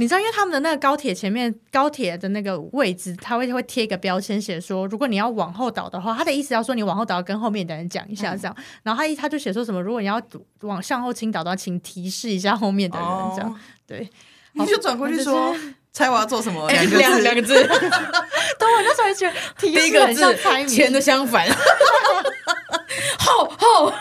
[0.00, 8.54] 你知道，因为他们的那个高铁前面高铁的那个位置，他会会贴一个标签，写说如果你要往后倒的话，他的意思要说你往后倒要跟后面的人讲一下这样。
[8.56, 10.22] 嗯、然后他一他就写说什么，如果你要
[10.60, 13.50] 往向后倾倒的话，请提示一下后面的人这样。
[13.50, 13.56] 哦、
[13.88, 14.08] 对，
[14.52, 15.52] 你就转过去说，
[15.92, 16.70] 猜我要做什么？
[16.70, 17.54] 两个字，两个字。
[18.56, 21.44] 等我那时候觉得提示很像猜谜，前的相反。
[23.18, 23.92] 后后，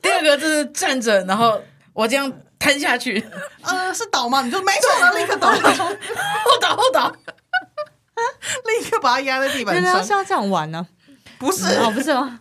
[0.00, 1.60] 第二个字是站着，然后
[1.92, 2.32] 我这样。
[2.64, 3.22] 吞下去，
[3.60, 4.40] 呃，是倒吗？
[4.40, 7.10] 你就没错，立刻倒，后倒后倒，
[8.64, 9.84] 立刻把它压在地板上。
[9.84, 10.86] 原来是要这样玩呢？
[11.38, 12.40] 不是哦，不是吗？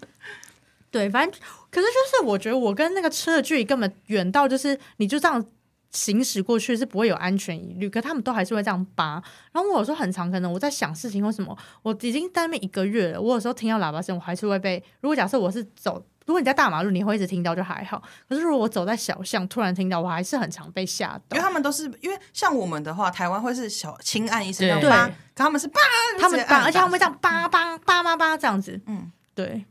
[0.90, 5.46] 对，反正可是就是我觉得我跟那个车的距离根本远到，就是你就这样
[5.92, 9.22] 行驶过去是不会有安全疑虑，可他们都还是会这样扒。
[9.52, 14.82] 然后我有时候很常可能我在想事情或什么，我已经在那边一个月了，我有时候听到喇叭声，我还是会被。
[15.02, 16.02] 如果假设我是走。
[16.26, 18.02] 如果你在大马路，你会一直听到就还好。
[18.28, 21.36] 可是如果我走在小巷，突然听到，我还是很常被吓到。
[21.36, 25.80] 因为他们都是因为像我们的话，台湾会是小轻按一声，对，可他们是叭，
[26.20, 28.80] 他们叭，而且他们会这样叭叭叭叭叭这样子。
[28.86, 29.66] 嗯，对。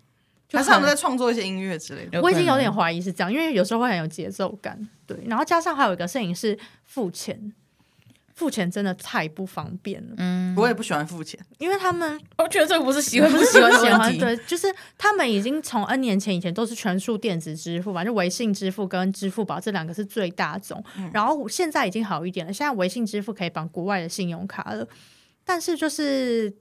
[0.54, 2.20] 还是他们在创作一些音乐之类的。
[2.20, 4.78] 我已经有点怀疑是这样，因为有时候会很有节奏感。
[5.06, 7.54] 对，然后加上还有一个摄影师付钱。
[8.34, 14.66] 付钱真的太不方便了，嗯，我也不喜欢付钱，因为他们我觉得这个不是喜欢不喜欢喜欢，对，就是
[14.96, 24.86] 他们已经从 N 年前以前都是全数电子支付嘛，就微信支付跟支付宝这两个是最大宗，嗯、然后现在已经好一点了，现在微信支付可以绑国外的信用卡了，
[25.44, 26.52] 但是就是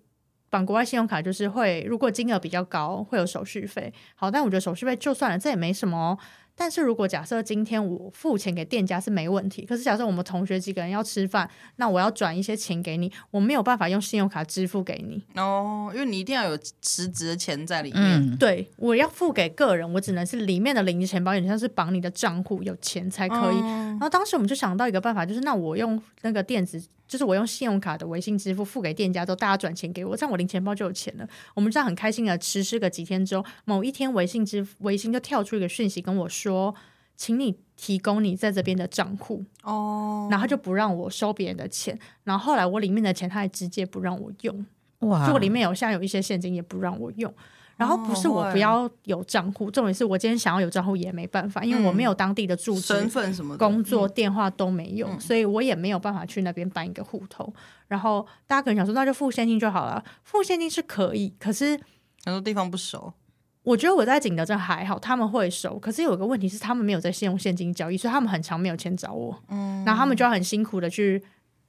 [0.49, 6.17] 绑国外信用卡就是会如果金额比较高会有手续费，好，但我觉得手续费就算了，这也没什么哦。
[6.61, 18.03] 但是如果假设今天我付钱给店家是没问题，可是假设我们同学几个人要吃饭，那我要转一些钱给你，我没有办法用信用卡支付给你哦，因为你一定要有实质的钱在里面。
[18.03, 23.59] 嗯、对，我要付给个人，我只能是里面的零钱包，有点像是绑你的账户，有钱才可以。
[23.63, 26.79] 嗯、然后当时我们就想到一个办法，就是那我用那个电子。
[27.11, 31.27] 就是我用信用卡的微信支付付给店家之后，大家转钱给我，这样我零钱包就有钱了。
[31.53, 36.73] 我们这样很开心的实施个几天之后，某一天微信支付微信就跳出一个讯息跟我说，
[37.17, 41.99] 请你提供你在这边的账户哦，然后就不让我收别人的钱。
[42.23, 44.65] 然后后来我里面的钱他还直接不让我用，
[44.99, 47.33] 哇，就我里面有现在有一些现金也不让我用。
[47.81, 57.51] 然后不是我不要有账户，重点是我今天想要有账户也没办法，因为我没有当地的住址、身份什么的、工作电话都没有，所以我也没有办法去那边办一个户头。
[57.87, 60.03] 然后大家可能想说，那就付现金就好了。
[60.23, 61.71] 付现金是可以，可是
[62.23, 63.11] 很多地方不熟。
[63.63, 65.79] 我觉得我在景德镇还好，他们会收。
[65.79, 69.35] 可是有一个问题是，他们没有在信用现金交易，所以他们很常没有钱找我。
[69.49, 71.23] 嗯，然后他们就要很辛苦的去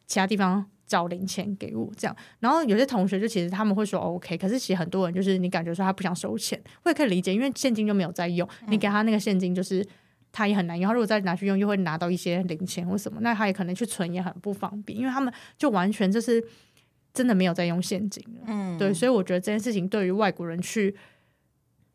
[0.07, 0.67] 其他地方。
[0.93, 9.83] 找零钱给我这样，然后有些同学就其实他们会说 OK，可是其实很多人就是你感觉说他不想收钱，我也可以理解，因为现金就没有在用，你给他那个现金就是
[10.31, 16.45] 他也很难用，然后如果再拿去用又会拿到一些零钱或什么，那他也可能去存也很不方便，因为他们就完全就是
[17.15, 20.95] 真的没有在用现金了，嗯，对，所以我觉得这件事情对于外国人去。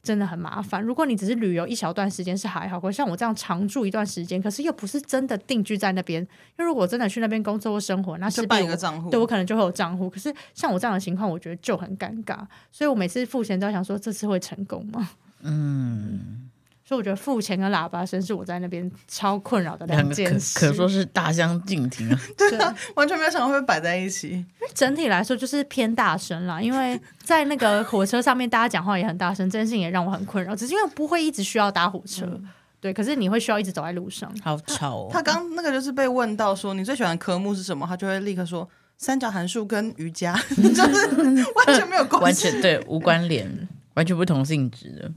[0.07, 0.81] 真的很麻烦。
[0.81, 6.21] 如果你只是旅游一小段时间是还好，或像我这样常住一段时间，可是又不是真的定居在那边。
[6.21, 10.09] 因为如果真的去那边工作或生活，那是办一个账户，对我可能就会有账户。
[10.09, 12.37] 可是像我这样的情况，我觉得就很尴尬。
[12.71, 15.09] 所以我每次付钱都要想说，这次会成功吗？
[15.41, 16.46] 嗯。
[16.87, 22.17] 所以我觉得付钱跟喇叭声是我在那边超困扰的两件事，可，可说是大相径庭啊。
[22.37, 24.45] 对啊，完全没有想到会摆在一起。
[24.73, 30.55] 整体来说就是偏大声啦，因为在那个火车上面，大家讲话也很大声，这件事情也让我很困扰。
[30.55, 32.47] 只是因为不会一直需要搭火车，嗯、
[32.79, 35.09] 对，可是你会需要一直走在路上，好吵哦。
[35.11, 38.65] 他刚那个就是被问到说你最喜欢的科目是什么，他就会立刻说
[38.97, 41.07] 三角函数跟瑜伽， 就是
[41.53, 45.11] 完全没有关系， 完全对无关联，完全不同性质的。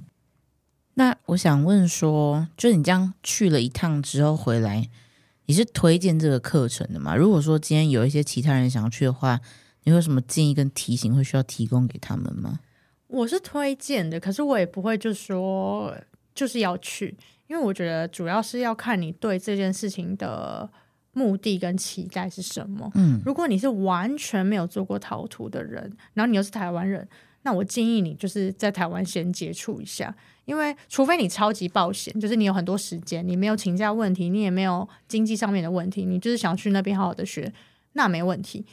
[0.94, 4.88] 那我想问说，就你这样去了一趟之后回来，
[5.46, 7.16] 你是推荐这个课程的吗？
[7.16, 9.40] 如果说今天有一些其他人想要去的话，
[9.84, 12.60] 你有什么建议跟提醒会需要提供给他们吗？
[13.06, 15.96] 我是推荐的，可是我也不会就说
[16.34, 20.68] 就是要去，因为我觉得主要是要看你对这件事情的
[21.12, 22.90] 目的跟期待是什么。
[22.94, 27.08] 嗯，如果你是完全没有做过陶土的人，然后你又是台湾人，
[27.42, 30.14] 那我建议你就是在台湾先接触一下。
[30.50, 37.52] 因为除非你超级冒险，就是你有很多时间，你没有请假问题，你也没有经济上面的问题，你就是想去那边好好的学，
[37.92, 38.66] 那没问题。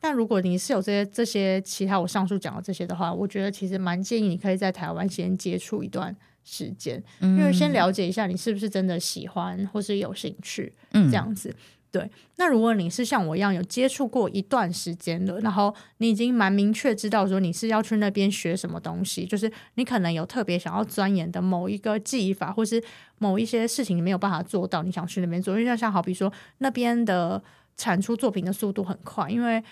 [0.00, 11.54] 但如果你是有这些这些其他我上述讲的这些的话，我觉得其实蛮建议你可以在台湾先接触一段时间，因为先了解一下你是不是真的喜欢或是有兴趣，这样子。
[11.90, 22.82] 对，那如果你是像我一样有接触过一段时间的，然后你已经蛮明确知道说你是要去那边学什么东西，就是你可能有特别想要钻研的某一个技法，或是
[23.16, 27.42] 某一些事情你没有办法做到，你想去那边做，因为像好比说那边的
[27.76, 29.64] 产出作品的速度很快，因为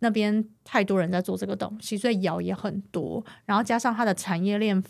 [0.00, 4.82] 那边太多人在做这个东西，所以窑也很多，然后加上它的产业链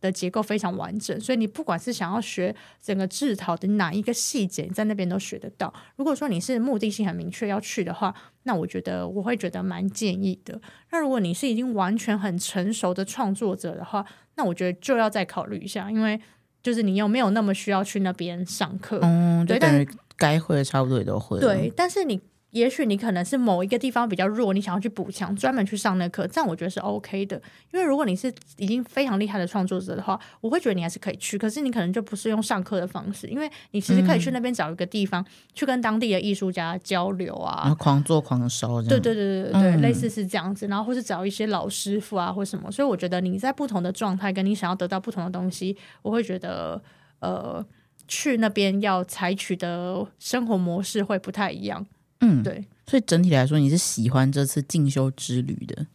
[0.00, 5.72] 的结构非常完整，所以你不管是想要学整个制陶的哪一个细节，你在那边都学得到。
[5.96, 10.60] 如果说你是目的性很明确要去的话，那我觉得我会觉得蛮建议的。
[10.90, 14.04] 那如果你是已经完全很成熟的创作者的话，
[14.36, 16.20] 那我觉得就要再考虑一下，因为
[16.62, 19.00] 就是你有没有那么需要去那边上课？
[19.02, 21.40] 嗯，对，等于该会的差不多也都会。
[21.40, 22.20] 对，但是你。
[22.50, 27.40] 也许你可能是某一个地方比较弱，你想要去补强，专门去上那课，这样我觉得是 OK 的。
[27.72, 31.36] 因为如果你是已经非常厉害的创作者的话，我会觉得你还是可以去。
[31.36, 38.80] 可是你可能就不是用上课的方式，因为你其实可以去那边找一个地方，嗯、去跟当地的艺术家交流啊，然后狂做狂烧。
[38.80, 40.66] 对对对对对，嗯、类似是这样子。
[40.68, 42.72] 然后或是找一些老师傅啊，或什么。
[42.72, 46.82] 所以我觉得你在不同的状态，跟你想要得到不同的东西，我会觉得
[47.20, 47.62] 呃，
[48.06, 51.86] 去那边要采取的生活模式会不太一样。
[52.20, 52.66] 嗯，对。
[52.86, 55.86] 所以整体来说，你是喜欢这次进修之旅的？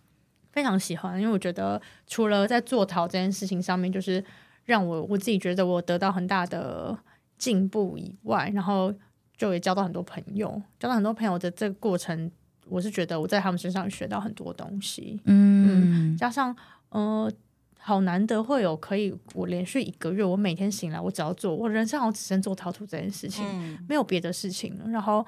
[0.52, 4.24] 非常喜欢，因为我觉得除了在做陶这件事情上面，就是
[4.66, 6.96] 让我我自己觉得我得到很大的
[7.40, 8.94] 进步以外，然后
[9.36, 12.32] 就也交到很多朋友，交到很多朋友的这个过程，
[12.70, 15.20] 我是觉得我在他们身上学到很多东西。
[15.26, 16.56] 嗯，嗯，加上
[16.90, 17.32] 呃，
[17.80, 24.88] 好难得会有可以我连续一个月，我每天醒来，我只要做，我人生好像只剩做陶土这件事情，嗯、没有别的事情了。
[24.92, 25.26] 然后。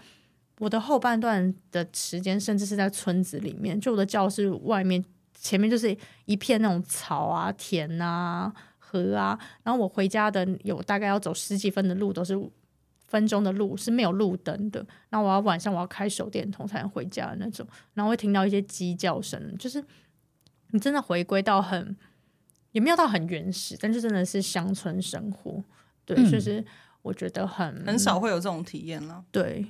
[0.59, 5.03] 我的后半段的时间，甚至是在村子里面，就我的教室外面，
[5.33, 5.95] 前面就是
[6.25, 9.37] 一片那种草啊、田啊、河啊。
[9.63, 12.39] 然后我回家的有大概要走十几分的路，都是
[13.05, 14.85] 分钟的路，是没有路灯的。
[15.09, 17.67] 然后我要晚上我要开手电筒才能回家的那种。
[17.93, 19.83] 然后会听到一些鸡叫声，就是
[20.71, 21.97] 你真的回归到很，
[22.71, 25.61] 也没有到很原始，但是真的是乡村生活。
[26.05, 26.63] 对，嗯、就是
[27.01, 29.21] 我觉得很很少会有这种体验了。
[29.31, 29.65] 对。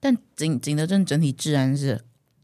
[0.00, 2.00] 但景景德镇整体治安是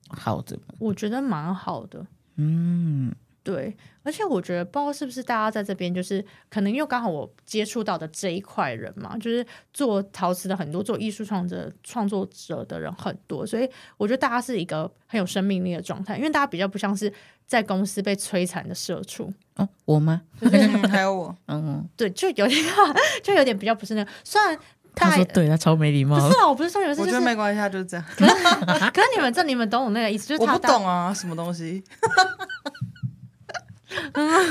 [0.09, 2.07] 好的，我觉得蛮好的。
[2.37, 17.13] 嗯，对，而且我觉得不知道是不是大家在这边，就是可能因为刚好我接触到的这一块人嘛，就是做陶瓷的很多，做艺术创作创作者的人很多，所以我觉得大家是一个很有生命力的状态，因为大家比较不像是
[17.47, 19.33] 在公司被摧残的社畜。
[19.57, 20.23] 哦，我吗？
[20.91, 22.51] 还有我， 嗯，对，就有点
[23.23, 24.59] 就有点比较不是那个，虽然。
[24.95, 28.05] 他说：“对他超没礼貌。”不是啊，我不是说你们，我觉得没关系，他就是这样。
[28.17, 30.29] 可是你们这，你们懂我那个意思？
[30.29, 31.83] 就是我不懂啊，什么东西？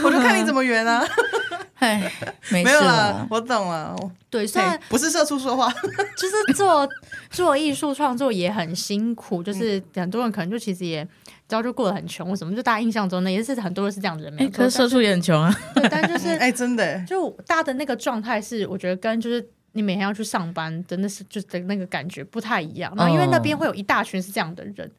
[0.03, 1.05] 我就看你怎么圆啊。
[1.79, 2.09] 哎，
[2.49, 3.93] 没有了，我懂了。
[4.29, 5.69] 对，虽然不是社畜说话，
[6.15, 6.87] 就是做
[7.29, 14.33] 做艺术创作也很辛苦，就是很多人可能就其实也，知道就过得很穷，什么就大家印象中呢，也是很多人是这样的人。
[14.33, 15.53] 没可是社畜也很穷啊。
[15.75, 19.45] 对，但就是哎，真的，就大家的那个状态是，我觉得跟就是。
[19.73, 22.93] 你每天要去上班，真的是就是的那个感觉不太一样。
[22.95, 24.91] 然后因为那边会有一大群是这样的人，哦、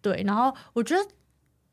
[0.00, 0.22] 对。
[0.26, 1.06] 然后我觉得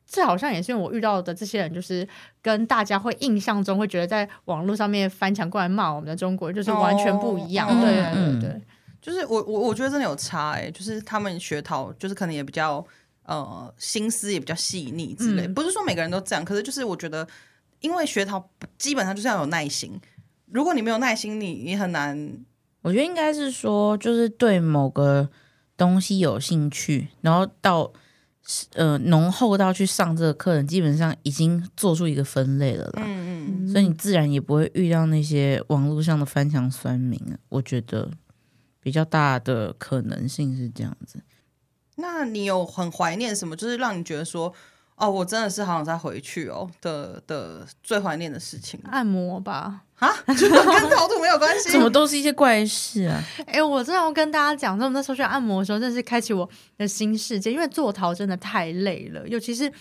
[0.06, 2.08] 这好像也是因为我遇到的这些人，就是
[2.42, 7.68] 跟大家会印象中会觉得在网络上面翻墙过来骂我们的中国人，就是完全不一样。
[7.70, 8.62] 哦、对对对对，
[9.02, 12.86] 就是我我我觉得真的有差哎、欸，就是他们学陶，就是可能也比较
[13.24, 15.48] 呃心思也比较细腻之类。
[15.48, 17.26] 嗯、不是说每个人都这样，可是就是我觉得，
[17.80, 19.98] 因为学陶基本上就是要有耐心。
[20.52, 22.46] 如果你没有耐心，你你很难。
[22.82, 25.30] 我觉得应该是说，就是对某个
[25.76, 27.92] 东西有兴趣，然后到
[28.74, 33.04] 呃浓厚到去上这个课程，基本上已经做出一个分类了啦。
[33.06, 37.20] 嗯嗯，所以你自然也不会遇到那些网络上的翻墙酸民。
[37.50, 38.10] 我觉得
[38.82, 41.22] 比较大的可能性是这样子。
[41.96, 43.56] 那你有很怀念什么？
[43.58, 44.54] 就是让你觉得说，
[44.96, 48.80] 哦，我真的是好想再回去哦的的最怀念的事情？
[48.86, 49.84] 按摩吧。
[50.00, 53.22] 啊， 就跟陶土没有关系，怎么都是一些怪事啊！
[53.46, 57.52] 哎、欸，我真的要跟大家讲，在我们那时候去按摩的时候，真是开启我的新世界。
[57.52, 59.72] 因为做陶真的太累了，尤其是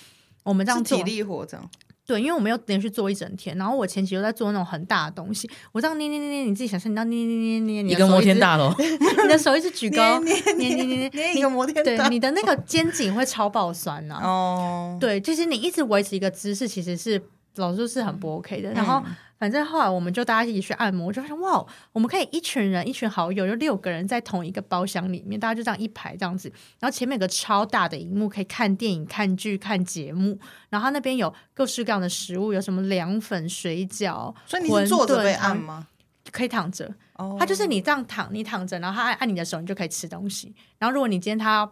[0.42, 1.70] 我们这样做体力活，这样
[2.04, 3.56] 对，因为我们要连续做一整天。
[3.58, 8.74] 然后我前期又在做那种很大的东西，我这样捏捏捏捏，你自己想象，你要捏捏捏捏捏，一个摩天大楼，
[9.22, 14.26] 你的手一直举高，捏捏捏捏捏一个摩天大楼，对，你的那个肩颈会超爆酸呐、啊。
[14.26, 17.22] 哦，对，就是你一直维持一个姿势，其实是
[17.56, 18.72] 老实说是很不 OK 的。
[18.72, 19.00] 然后。
[19.06, 30.38] 嗯反正后来我们就大家一起去按摩，我就发现哇，我们可以一群人，一群好友，就六个人在同一个包厢里面，大家就这样一排这样子，然后前面有个超大的荧幕，可以看电影、看剧、看节目，
[30.70, 35.86] 然后他那边有各式各样的食物，有什么凉粉、水饺，所以你是坐着被按吗？
[36.32, 40.54] 可以躺着，哦，他就是你这样躺，你躺着，然后他按按你的手，你就可以吃东西。
[40.78, 41.70] 然后如果你今天他。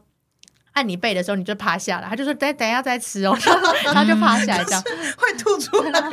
[0.77, 3.37] 按你背的时候，你就趴下来，他就说等等一下再吃哦，
[3.85, 4.83] 然后就趴下来这样，
[5.17, 6.11] 会吐出来吗？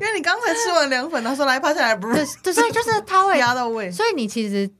[0.00, 4.70] 因为你刚才吃完凉粉，他说来趴下来，不是，对，所以就是他会压到胃，所以你其实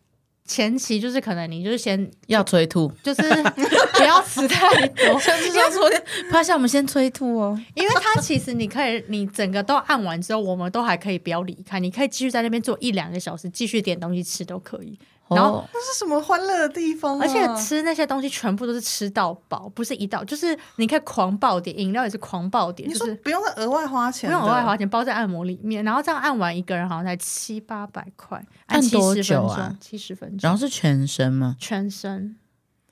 [0.46, 3.22] 前期就是可能你就是先要催吐，就是
[3.98, 7.60] 不要吃太多，就是说昨天趴下，我们先催吐哦。
[7.74, 14.98] 因为它其实你可以，你整个都按完之后，我们都还可以不要离开，你可以继续在那边坐一两个小时，继续点东西吃都可以。
[15.30, 17.22] 然后那是什么欢乐的地方啊？
[17.22, 29.76] 而且吃那些东西全部都是吃到饱，不是一道，就是你可以狂暴点，饮料也是狂暴点，就是不用再额外花钱，不用额外花钱，包在按摩里面，然后这样按完一个人好像才七八百块，按多久啊？
[29.80, 31.56] 七十分钟，然后是全身吗？
[31.58, 32.36] 全身，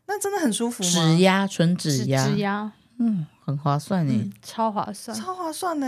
[0.07, 0.91] 那真的很舒服吗？
[0.91, 3.27] 指压，纯指压，指压，嗯。
[3.47, 5.87] 很划算呢、嗯，超划算，超划算呢！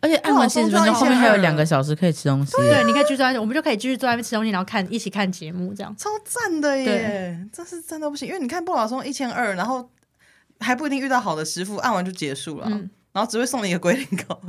[0.00, 2.52] 而且按完七十分钟，后面还有两个小时可以吃东西。
[2.52, 7.44] 对，你可以继续坐在，我们就可以继续坐在那边吃东西，然后看一起看节目，这样超赞的耶！
[7.52, 9.90] 这是真的不行，因为你看不老松一千二，然后
[10.60, 14.40] 还不一定遇到好的师傅，按完就结束了，嗯、然后只会送你一个龟苓膏。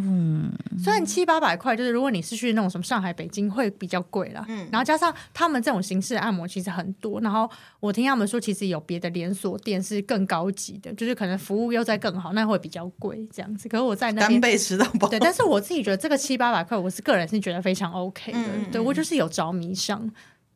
[0.00, 4.44] 嗯，虽然七八百块，就是如果你是去那种什么上海、北京，会比较贵啦。
[4.48, 13.68] 嗯，然后加上他们这种形式的按摩其实很多，然后我听他们说，其实有别的连锁店是更高级的，就是可能服务又再更好，那会比较贵这样子。
[13.68, 20.00] 可是我在那边单倍吃到饱，对，但是我自己觉得这个七八百块，我是个人是觉得非常 OK 的，嗯、对我就是有着迷上，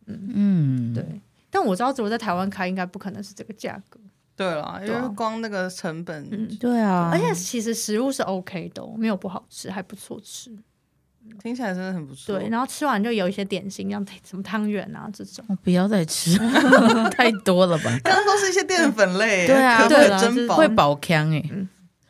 [0.07, 1.05] 嗯嗯，对。
[1.51, 4.01] 但我知道，如果在台湾开，应该不可能是这个价格。
[4.34, 10.50] 对了，因为光那个成本，嗯，对啊，而且其实食物是 OK 的，没有不好吃，还不错吃，
[11.42, 12.38] 听起来真的很不错。
[12.38, 15.44] 对，然后吃完就有一些点心，像 什么汤圆啊这种。
[15.48, 16.36] 我不要再吃，
[17.12, 17.90] 太多了吧？
[18.02, 21.42] 刚刚都是一些淀粉类，对啊，对了，真饱，会饱腔哎，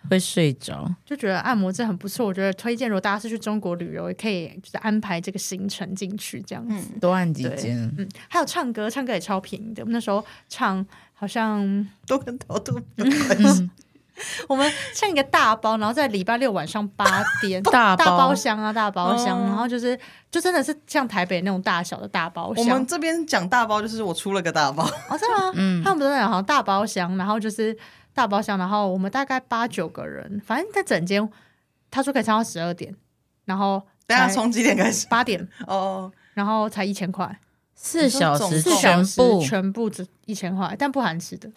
[0.08, 2.24] 会睡着，就觉得按摩这很不错。
[2.24, 7.76] 我觉得推荐，如果大家是去中国旅游，也可以就是安排这个行程进去，这样子多按几间。
[7.98, 9.82] 嗯，还有唱歌，唱歌也超便宜的。
[9.82, 10.86] 我们那时候唱。
[11.22, 13.70] 好像都跟陶都没关系。
[14.48, 17.04] 我们像一个大包，然后在礼拜六晚上八
[17.40, 19.96] 点，大包大包厢啊，大包厢，然后就是
[20.32, 22.64] 就真的是像台北那种大小的大包厢。
[22.64, 24.84] 我们这边讲大包，就是我出了个大包。
[25.08, 25.52] 哦，真的吗？
[25.54, 27.76] 嗯，他们都在讲好像大包厢，然后就是
[28.12, 31.26] 大包厢，然后我们大概八九个人，反正在整间，
[31.88, 32.92] 他说可以唱到十二点，
[33.44, 35.06] 然后等下从几点开始？
[35.06, 37.38] 八点哦，然后才一千块。
[37.84, 41.50] 四小时，四小时全部只一千块，但不含吃的。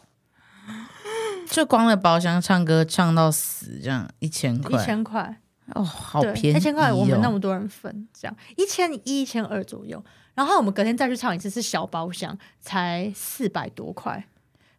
[1.47, 5.37] 就光了包厢唱歌唱到死，这样一千块，一千块
[5.75, 10.03] 哦，好便宜，一千块我们那么多人分，这样一千一、一千二左右。
[10.33, 14.25] 然后我们隔天再去唱一次，是小包厢，才四百多块。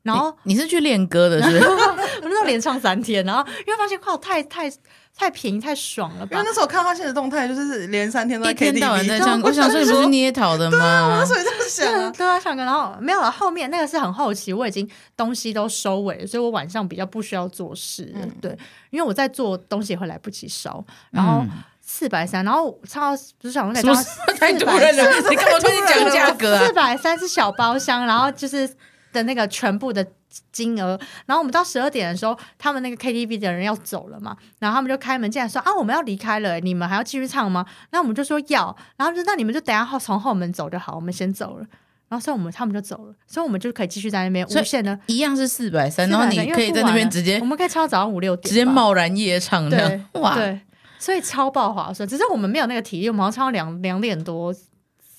[0.06, 1.66] 然后你，你是去练歌的是不是？
[1.68, 4.70] 我那时候连唱三天，然后因为发现靠太太
[5.18, 6.28] 太便宜太爽了吧。
[6.32, 9.40] 因为那时候我看他现实动态，就是连三天都在 KTV，一天到晚在唱。
[9.42, 10.78] 我想说你不是捏陶的吗？
[10.78, 12.12] 对啊，我那时候也这么想。
[12.14, 12.62] 对啊，唱歌。
[12.62, 18.12] 然后没有了，后面那个是很后期，我已经东西都收尾了，所以我晚上比较不需要做事。
[18.14, 18.56] 嗯、对，
[18.90, 20.84] 因为我在做东西也会来不及烧。
[21.10, 21.44] 然后
[21.82, 23.94] 四百三，然后唱到不是想那个
[24.38, 26.66] 太突然了，你干嘛跟你讲价格啊？
[26.66, 28.68] 四百三是小包厢，然后就是。
[29.16, 30.06] 的那个全部的
[30.52, 37.64] 金额，然后我们到十二点的时候，他们那个 KTV 的人要走了嘛，然后他们就开门进来说啊，我们要离开了，你们还要继续唱吗？
[37.90, 41.66] 那我们就说要，然后就那你们就等下后从后门走就好，我们先走了，
[42.08, 50.60] 然后所以我们他们就走了，所以我们就可以继续在那边无限的，一样是四百三，然后你可以在那边直接，我们可以唱到早上五六点，直接贸然夜唱，对哇，对，
[50.98, 54.54] 所以超爆划算，只是我们没有那个体力，我们要唱到两两点多。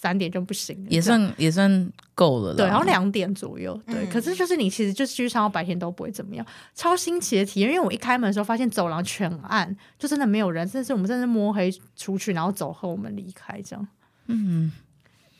[0.08, 2.56] 三点就不行，也算也算够了。
[2.56, 3.96] 对，然后两点左右，对。
[4.06, 7.70] 嗯、可是就是你其实就是去上到白天都不会怎么样，超新奇的体验。
[7.70, 13.88] 因为我一开门的时候发现走廊全暗，就真的没有人，甚至我们真的摸黑出去，然后走后我们离开，这样，
[14.28, 14.72] 嗯，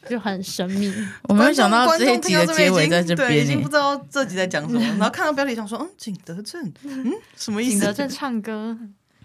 [0.10, 0.94] 就很神秘。
[1.30, 4.82] 我没有想到这一集的结尾在这边，已经不知道这集在讲什么。
[4.82, 7.72] 然后看到标题想说，嗯，景德镇，嗯，什么意思？
[7.72, 8.78] 景德镇唱歌。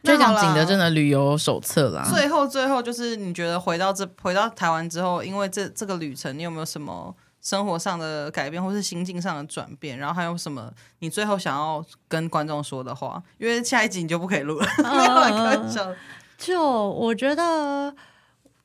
[0.03, 2.05] 就讲景德镇的旅游手册啦。
[2.11, 9.97] 最后，最后就是你觉得回到这回到台湾之后，因为这这个旅程，你有没有什么生活上的改变，或是心境上的转变？
[9.97, 13.23] 然后还有什么你最后想要跟观众说的话？
[13.39, 14.67] 因为下一集你就不可以录了。
[14.83, 15.95] 没有开玩笑。
[16.37, 17.95] 就我觉得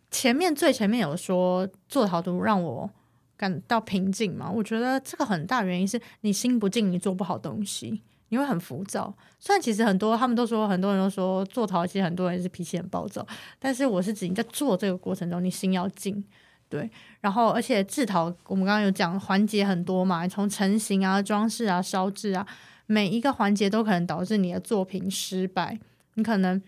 [0.10, 2.90] 前面最前面有说做陶土让我
[3.38, 8.02] 感到平静嘛，我觉得这个很大原因是你心不静，你做不好东西。
[8.30, 13.26] 你会很浮躁，虽然其实很多他们都说，很多人都说做陶，其实很多人是脾气很暴躁，
[13.58, 16.22] 但是我是指你在做这个过程中，你心要静，
[16.68, 16.90] 对。
[17.22, 22.46] 然后，而且制陶，我们刚刚有讲环节很多嘛，从成型啊、装饰啊、烧制啊，
[22.86, 25.80] 每一个环节都可能导致你的作品失败。
[26.16, 26.62] 你可能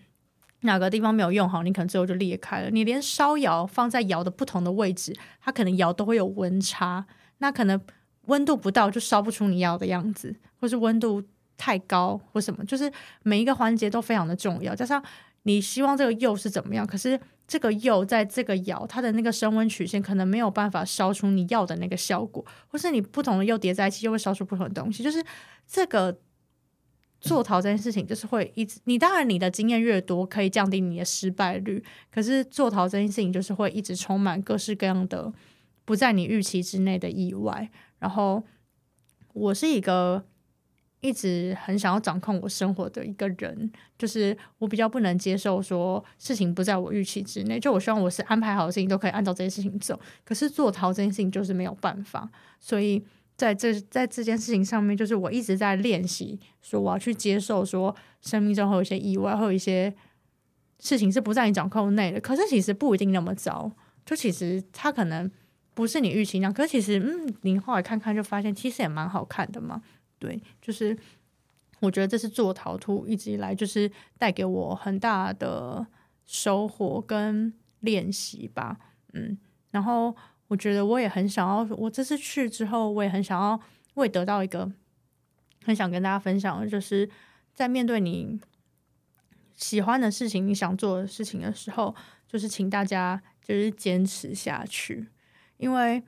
[0.62, 2.70] 哪个地方没有用好，你可能最后就裂开了。
[2.70, 7.04] 你连烧窑放在窑的不同的位置，它可能窑都会有温差，
[7.38, 7.78] 那可能
[8.26, 11.22] 温度不到就烧不出你要的样子，或是温度。
[11.60, 12.90] 太高或什么，就是
[13.22, 14.74] 每一个环节都非常的重要。
[14.74, 15.04] 加上
[15.42, 16.86] 你希望这个釉是怎么样？
[16.86, 25.02] 可是这个釉在这个窑，它的那个升温曲线可能没有办法烧出你要的那个效果，或是你不同的釉叠在一起，又会烧出不同的东西。
[25.02, 25.22] 就是
[25.66, 26.18] 这个
[27.20, 28.80] 做陶这件事情，就是会一直。
[28.84, 31.84] 你当然你的经验越多，可以降低你的失败率。
[32.10, 35.30] 可是做陶这件事情，就是会一直充满各式各样的
[35.84, 37.70] 不在你预期之内的意外。
[37.98, 38.42] 然后
[39.34, 40.24] 我是一个。
[41.00, 47.58] 一直很想要掌控我生活的一个人，就是我比较不能接受说事情不在我预期之内。
[47.58, 52.28] 就我希望我是安排好的事情都可以按照这件事情走，可是做陶这件事情就是没有办法。
[52.58, 53.02] 所以
[53.34, 59.94] 在这在这件事情上面，就是我一直在练习，说我要去接受说生命中会有一些意外，会有一些
[60.80, 62.20] 事情是不在你掌控内的。
[62.20, 63.72] 可是其实不一定那么糟，
[64.04, 65.30] 就其实它可能
[65.72, 66.52] 不是你预期那样。
[66.52, 69.80] 可是其实嗯，你后来看看就发现，其实也蛮好看的嘛。
[70.20, 70.96] 对，就是
[71.80, 75.84] 我觉得这是做陶土一直以来就是带给我很大的
[76.26, 78.78] 收获跟练习吧，
[79.14, 79.36] 嗯，
[79.70, 80.14] 然后
[80.48, 83.58] 我觉得我也很想要，我这次去之后，我也很想要，
[83.94, 84.70] 我也得到一个
[85.64, 87.08] 很想跟大家分享的，就是
[87.54, 88.38] 在面对你
[89.54, 91.96] 喜欢的事情、你想做的事情的时候，
[92.28, 95.08] 就是请大家就是坚持下去，
[95.56, 96.02] 因为。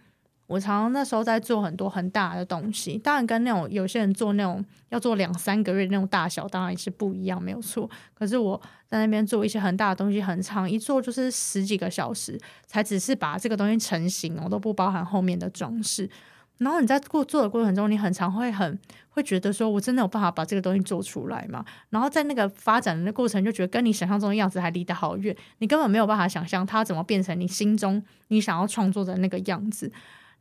[0.47, 7.89] 我常常那时候在做很多很大的东西，当然跟那种有些人做那种要做两三个月那种大小，当然也是不一样，没有错。
[8.13, 16.11] 可是我在那边做一些很大的东西，很长，一做就是十几个小时，才只是把这个东西成型，我都不包含后面的装饰。
[16.59, 18.79] 然后你在过做的过程中，你很常会很
[19.09, 21.65] 会觉得说，我真的有办法把这个东西做出来吗？
[21.91, 29.91] 然后在那个发展的过程，就觉得跟你想象中的样子还离得好远，你根本没有办法想象它怎么变成你心中你想要创作的那个样子。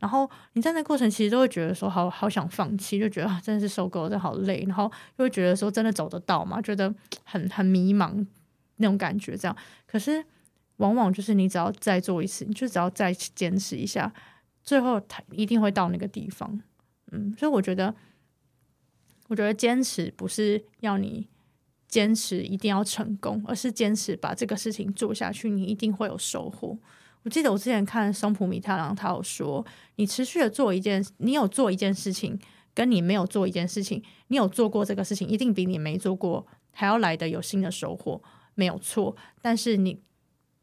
[0.02, 4.64] 然后你在那过程其实都会觉得说好好想放弃，就觉得真的是受够了，真好累。
[4.66, 6.60] 然后又会觉得说真的走得到吗？
[6.60, 6.92] 觉得
[7.22, 8.26] 很很迷茫
[8.78, 9.36] 那种感觉。
[9.36, 10.24] 这样，可是
[10.78, 14.12] 往往就是你只要再做一次，你就只要再坚持一下，
[14.64, 16.60] 最后他一定会到那个地方。
[17.12, 17.94] 嗯，所以我觉得，
[19.28, 21.28] 我觉得坚持不是要你
[21.86, 26.76] 坚持一定要成功，而是坚持把这个事情做下去，你一定会有收获。
[27.24, 29.64] 我记得我之前看松浦弥太郎，他有说，
[29.96, 32.38] 你持续的做一件，你有做一件事情，
[32.74, 38.20] 跟你没有做一件事情，你有做过这个事情，一定比你没做过还要来的有新的收获，
[38.54, 39.14] 没有错。
[39.40, 40.00] 但是你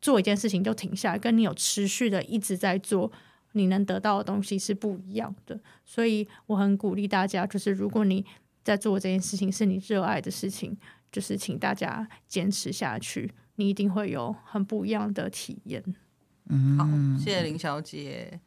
[0.02, 3.10] 做一件事情就停下来，跟你有持续的一直在做，
[3.54, 5.60] 你能得到的东西是不一样的。
[5.86, 8.26] 所以我很鼓励大家，就是如果你
[8.64, 10.78] 在做这件事情是你热爱的事情，
[11.10, 15.82] 就是请大家坚持下去，你一定会有很不一样的体验。
[16.50, 18.40] 嗯，好，谢谢林小姐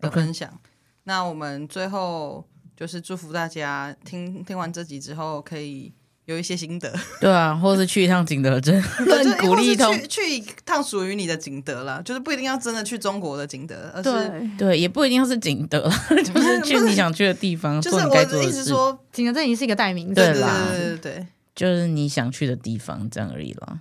[0.00, 0.48] 的分享。
[0.48, 0.68] Okay.
[1.04, 2.46] 那我们最后
[2.76, 5.92] 就是祝福大家听听完这集之后，可以
[6.26, 6.94] 有一些心得。
[7.20, 8.80] 对啊，或者是去一趟景德镇，
[9.40, 23.80] 鼓励一趟去去一趟属于你的景德啦，就是不一定要真的去中国的景德，而是对，对，也不一定要是景德，就是去你想去的地方， 就是我的意思说，景德镇已经是一个代名词，对啦，对对对对，就是你想去的地方，这样而已啦。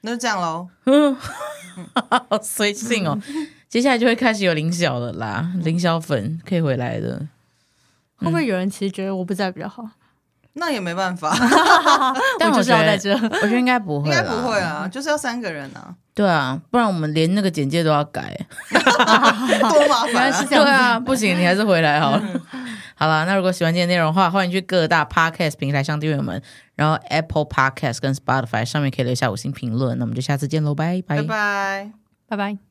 [0.00, 0.66] 那就这样喽。
[2.28, 3.18] 好 随性哦，
[3.68, 7.20] 接下来就会开始有林小了啦，林小粉可以回来的。
[8.16, 9.82] 会不会有人其实觉得我不在比较好？
[10.54, 11.34] 那也没办法，
[12.38, 15.94] 但我就是要在这，我觉得应该不会，应该不会啊，就是要三个人啊。
[16.12, 18.36] 对啊，不然我们连那个简介都要改，
[18.68, 20.44] 多麻烦啊！
[20.50, 22.22] 对啊，不行，你还是回来好了。
[22.96, 26.42] 好了，那如果喜欢今天内容的话，欢迎去各大 podcast 平台上订阅我们，
[26.80, 29.98] 然后 Apple Podcast 跟 Spotify 上面可以留下五星评论。
[29.98, 31.92] 那我们就下次见喽，拜拜，拜拜，
[32.26, 32.69] 拜拜。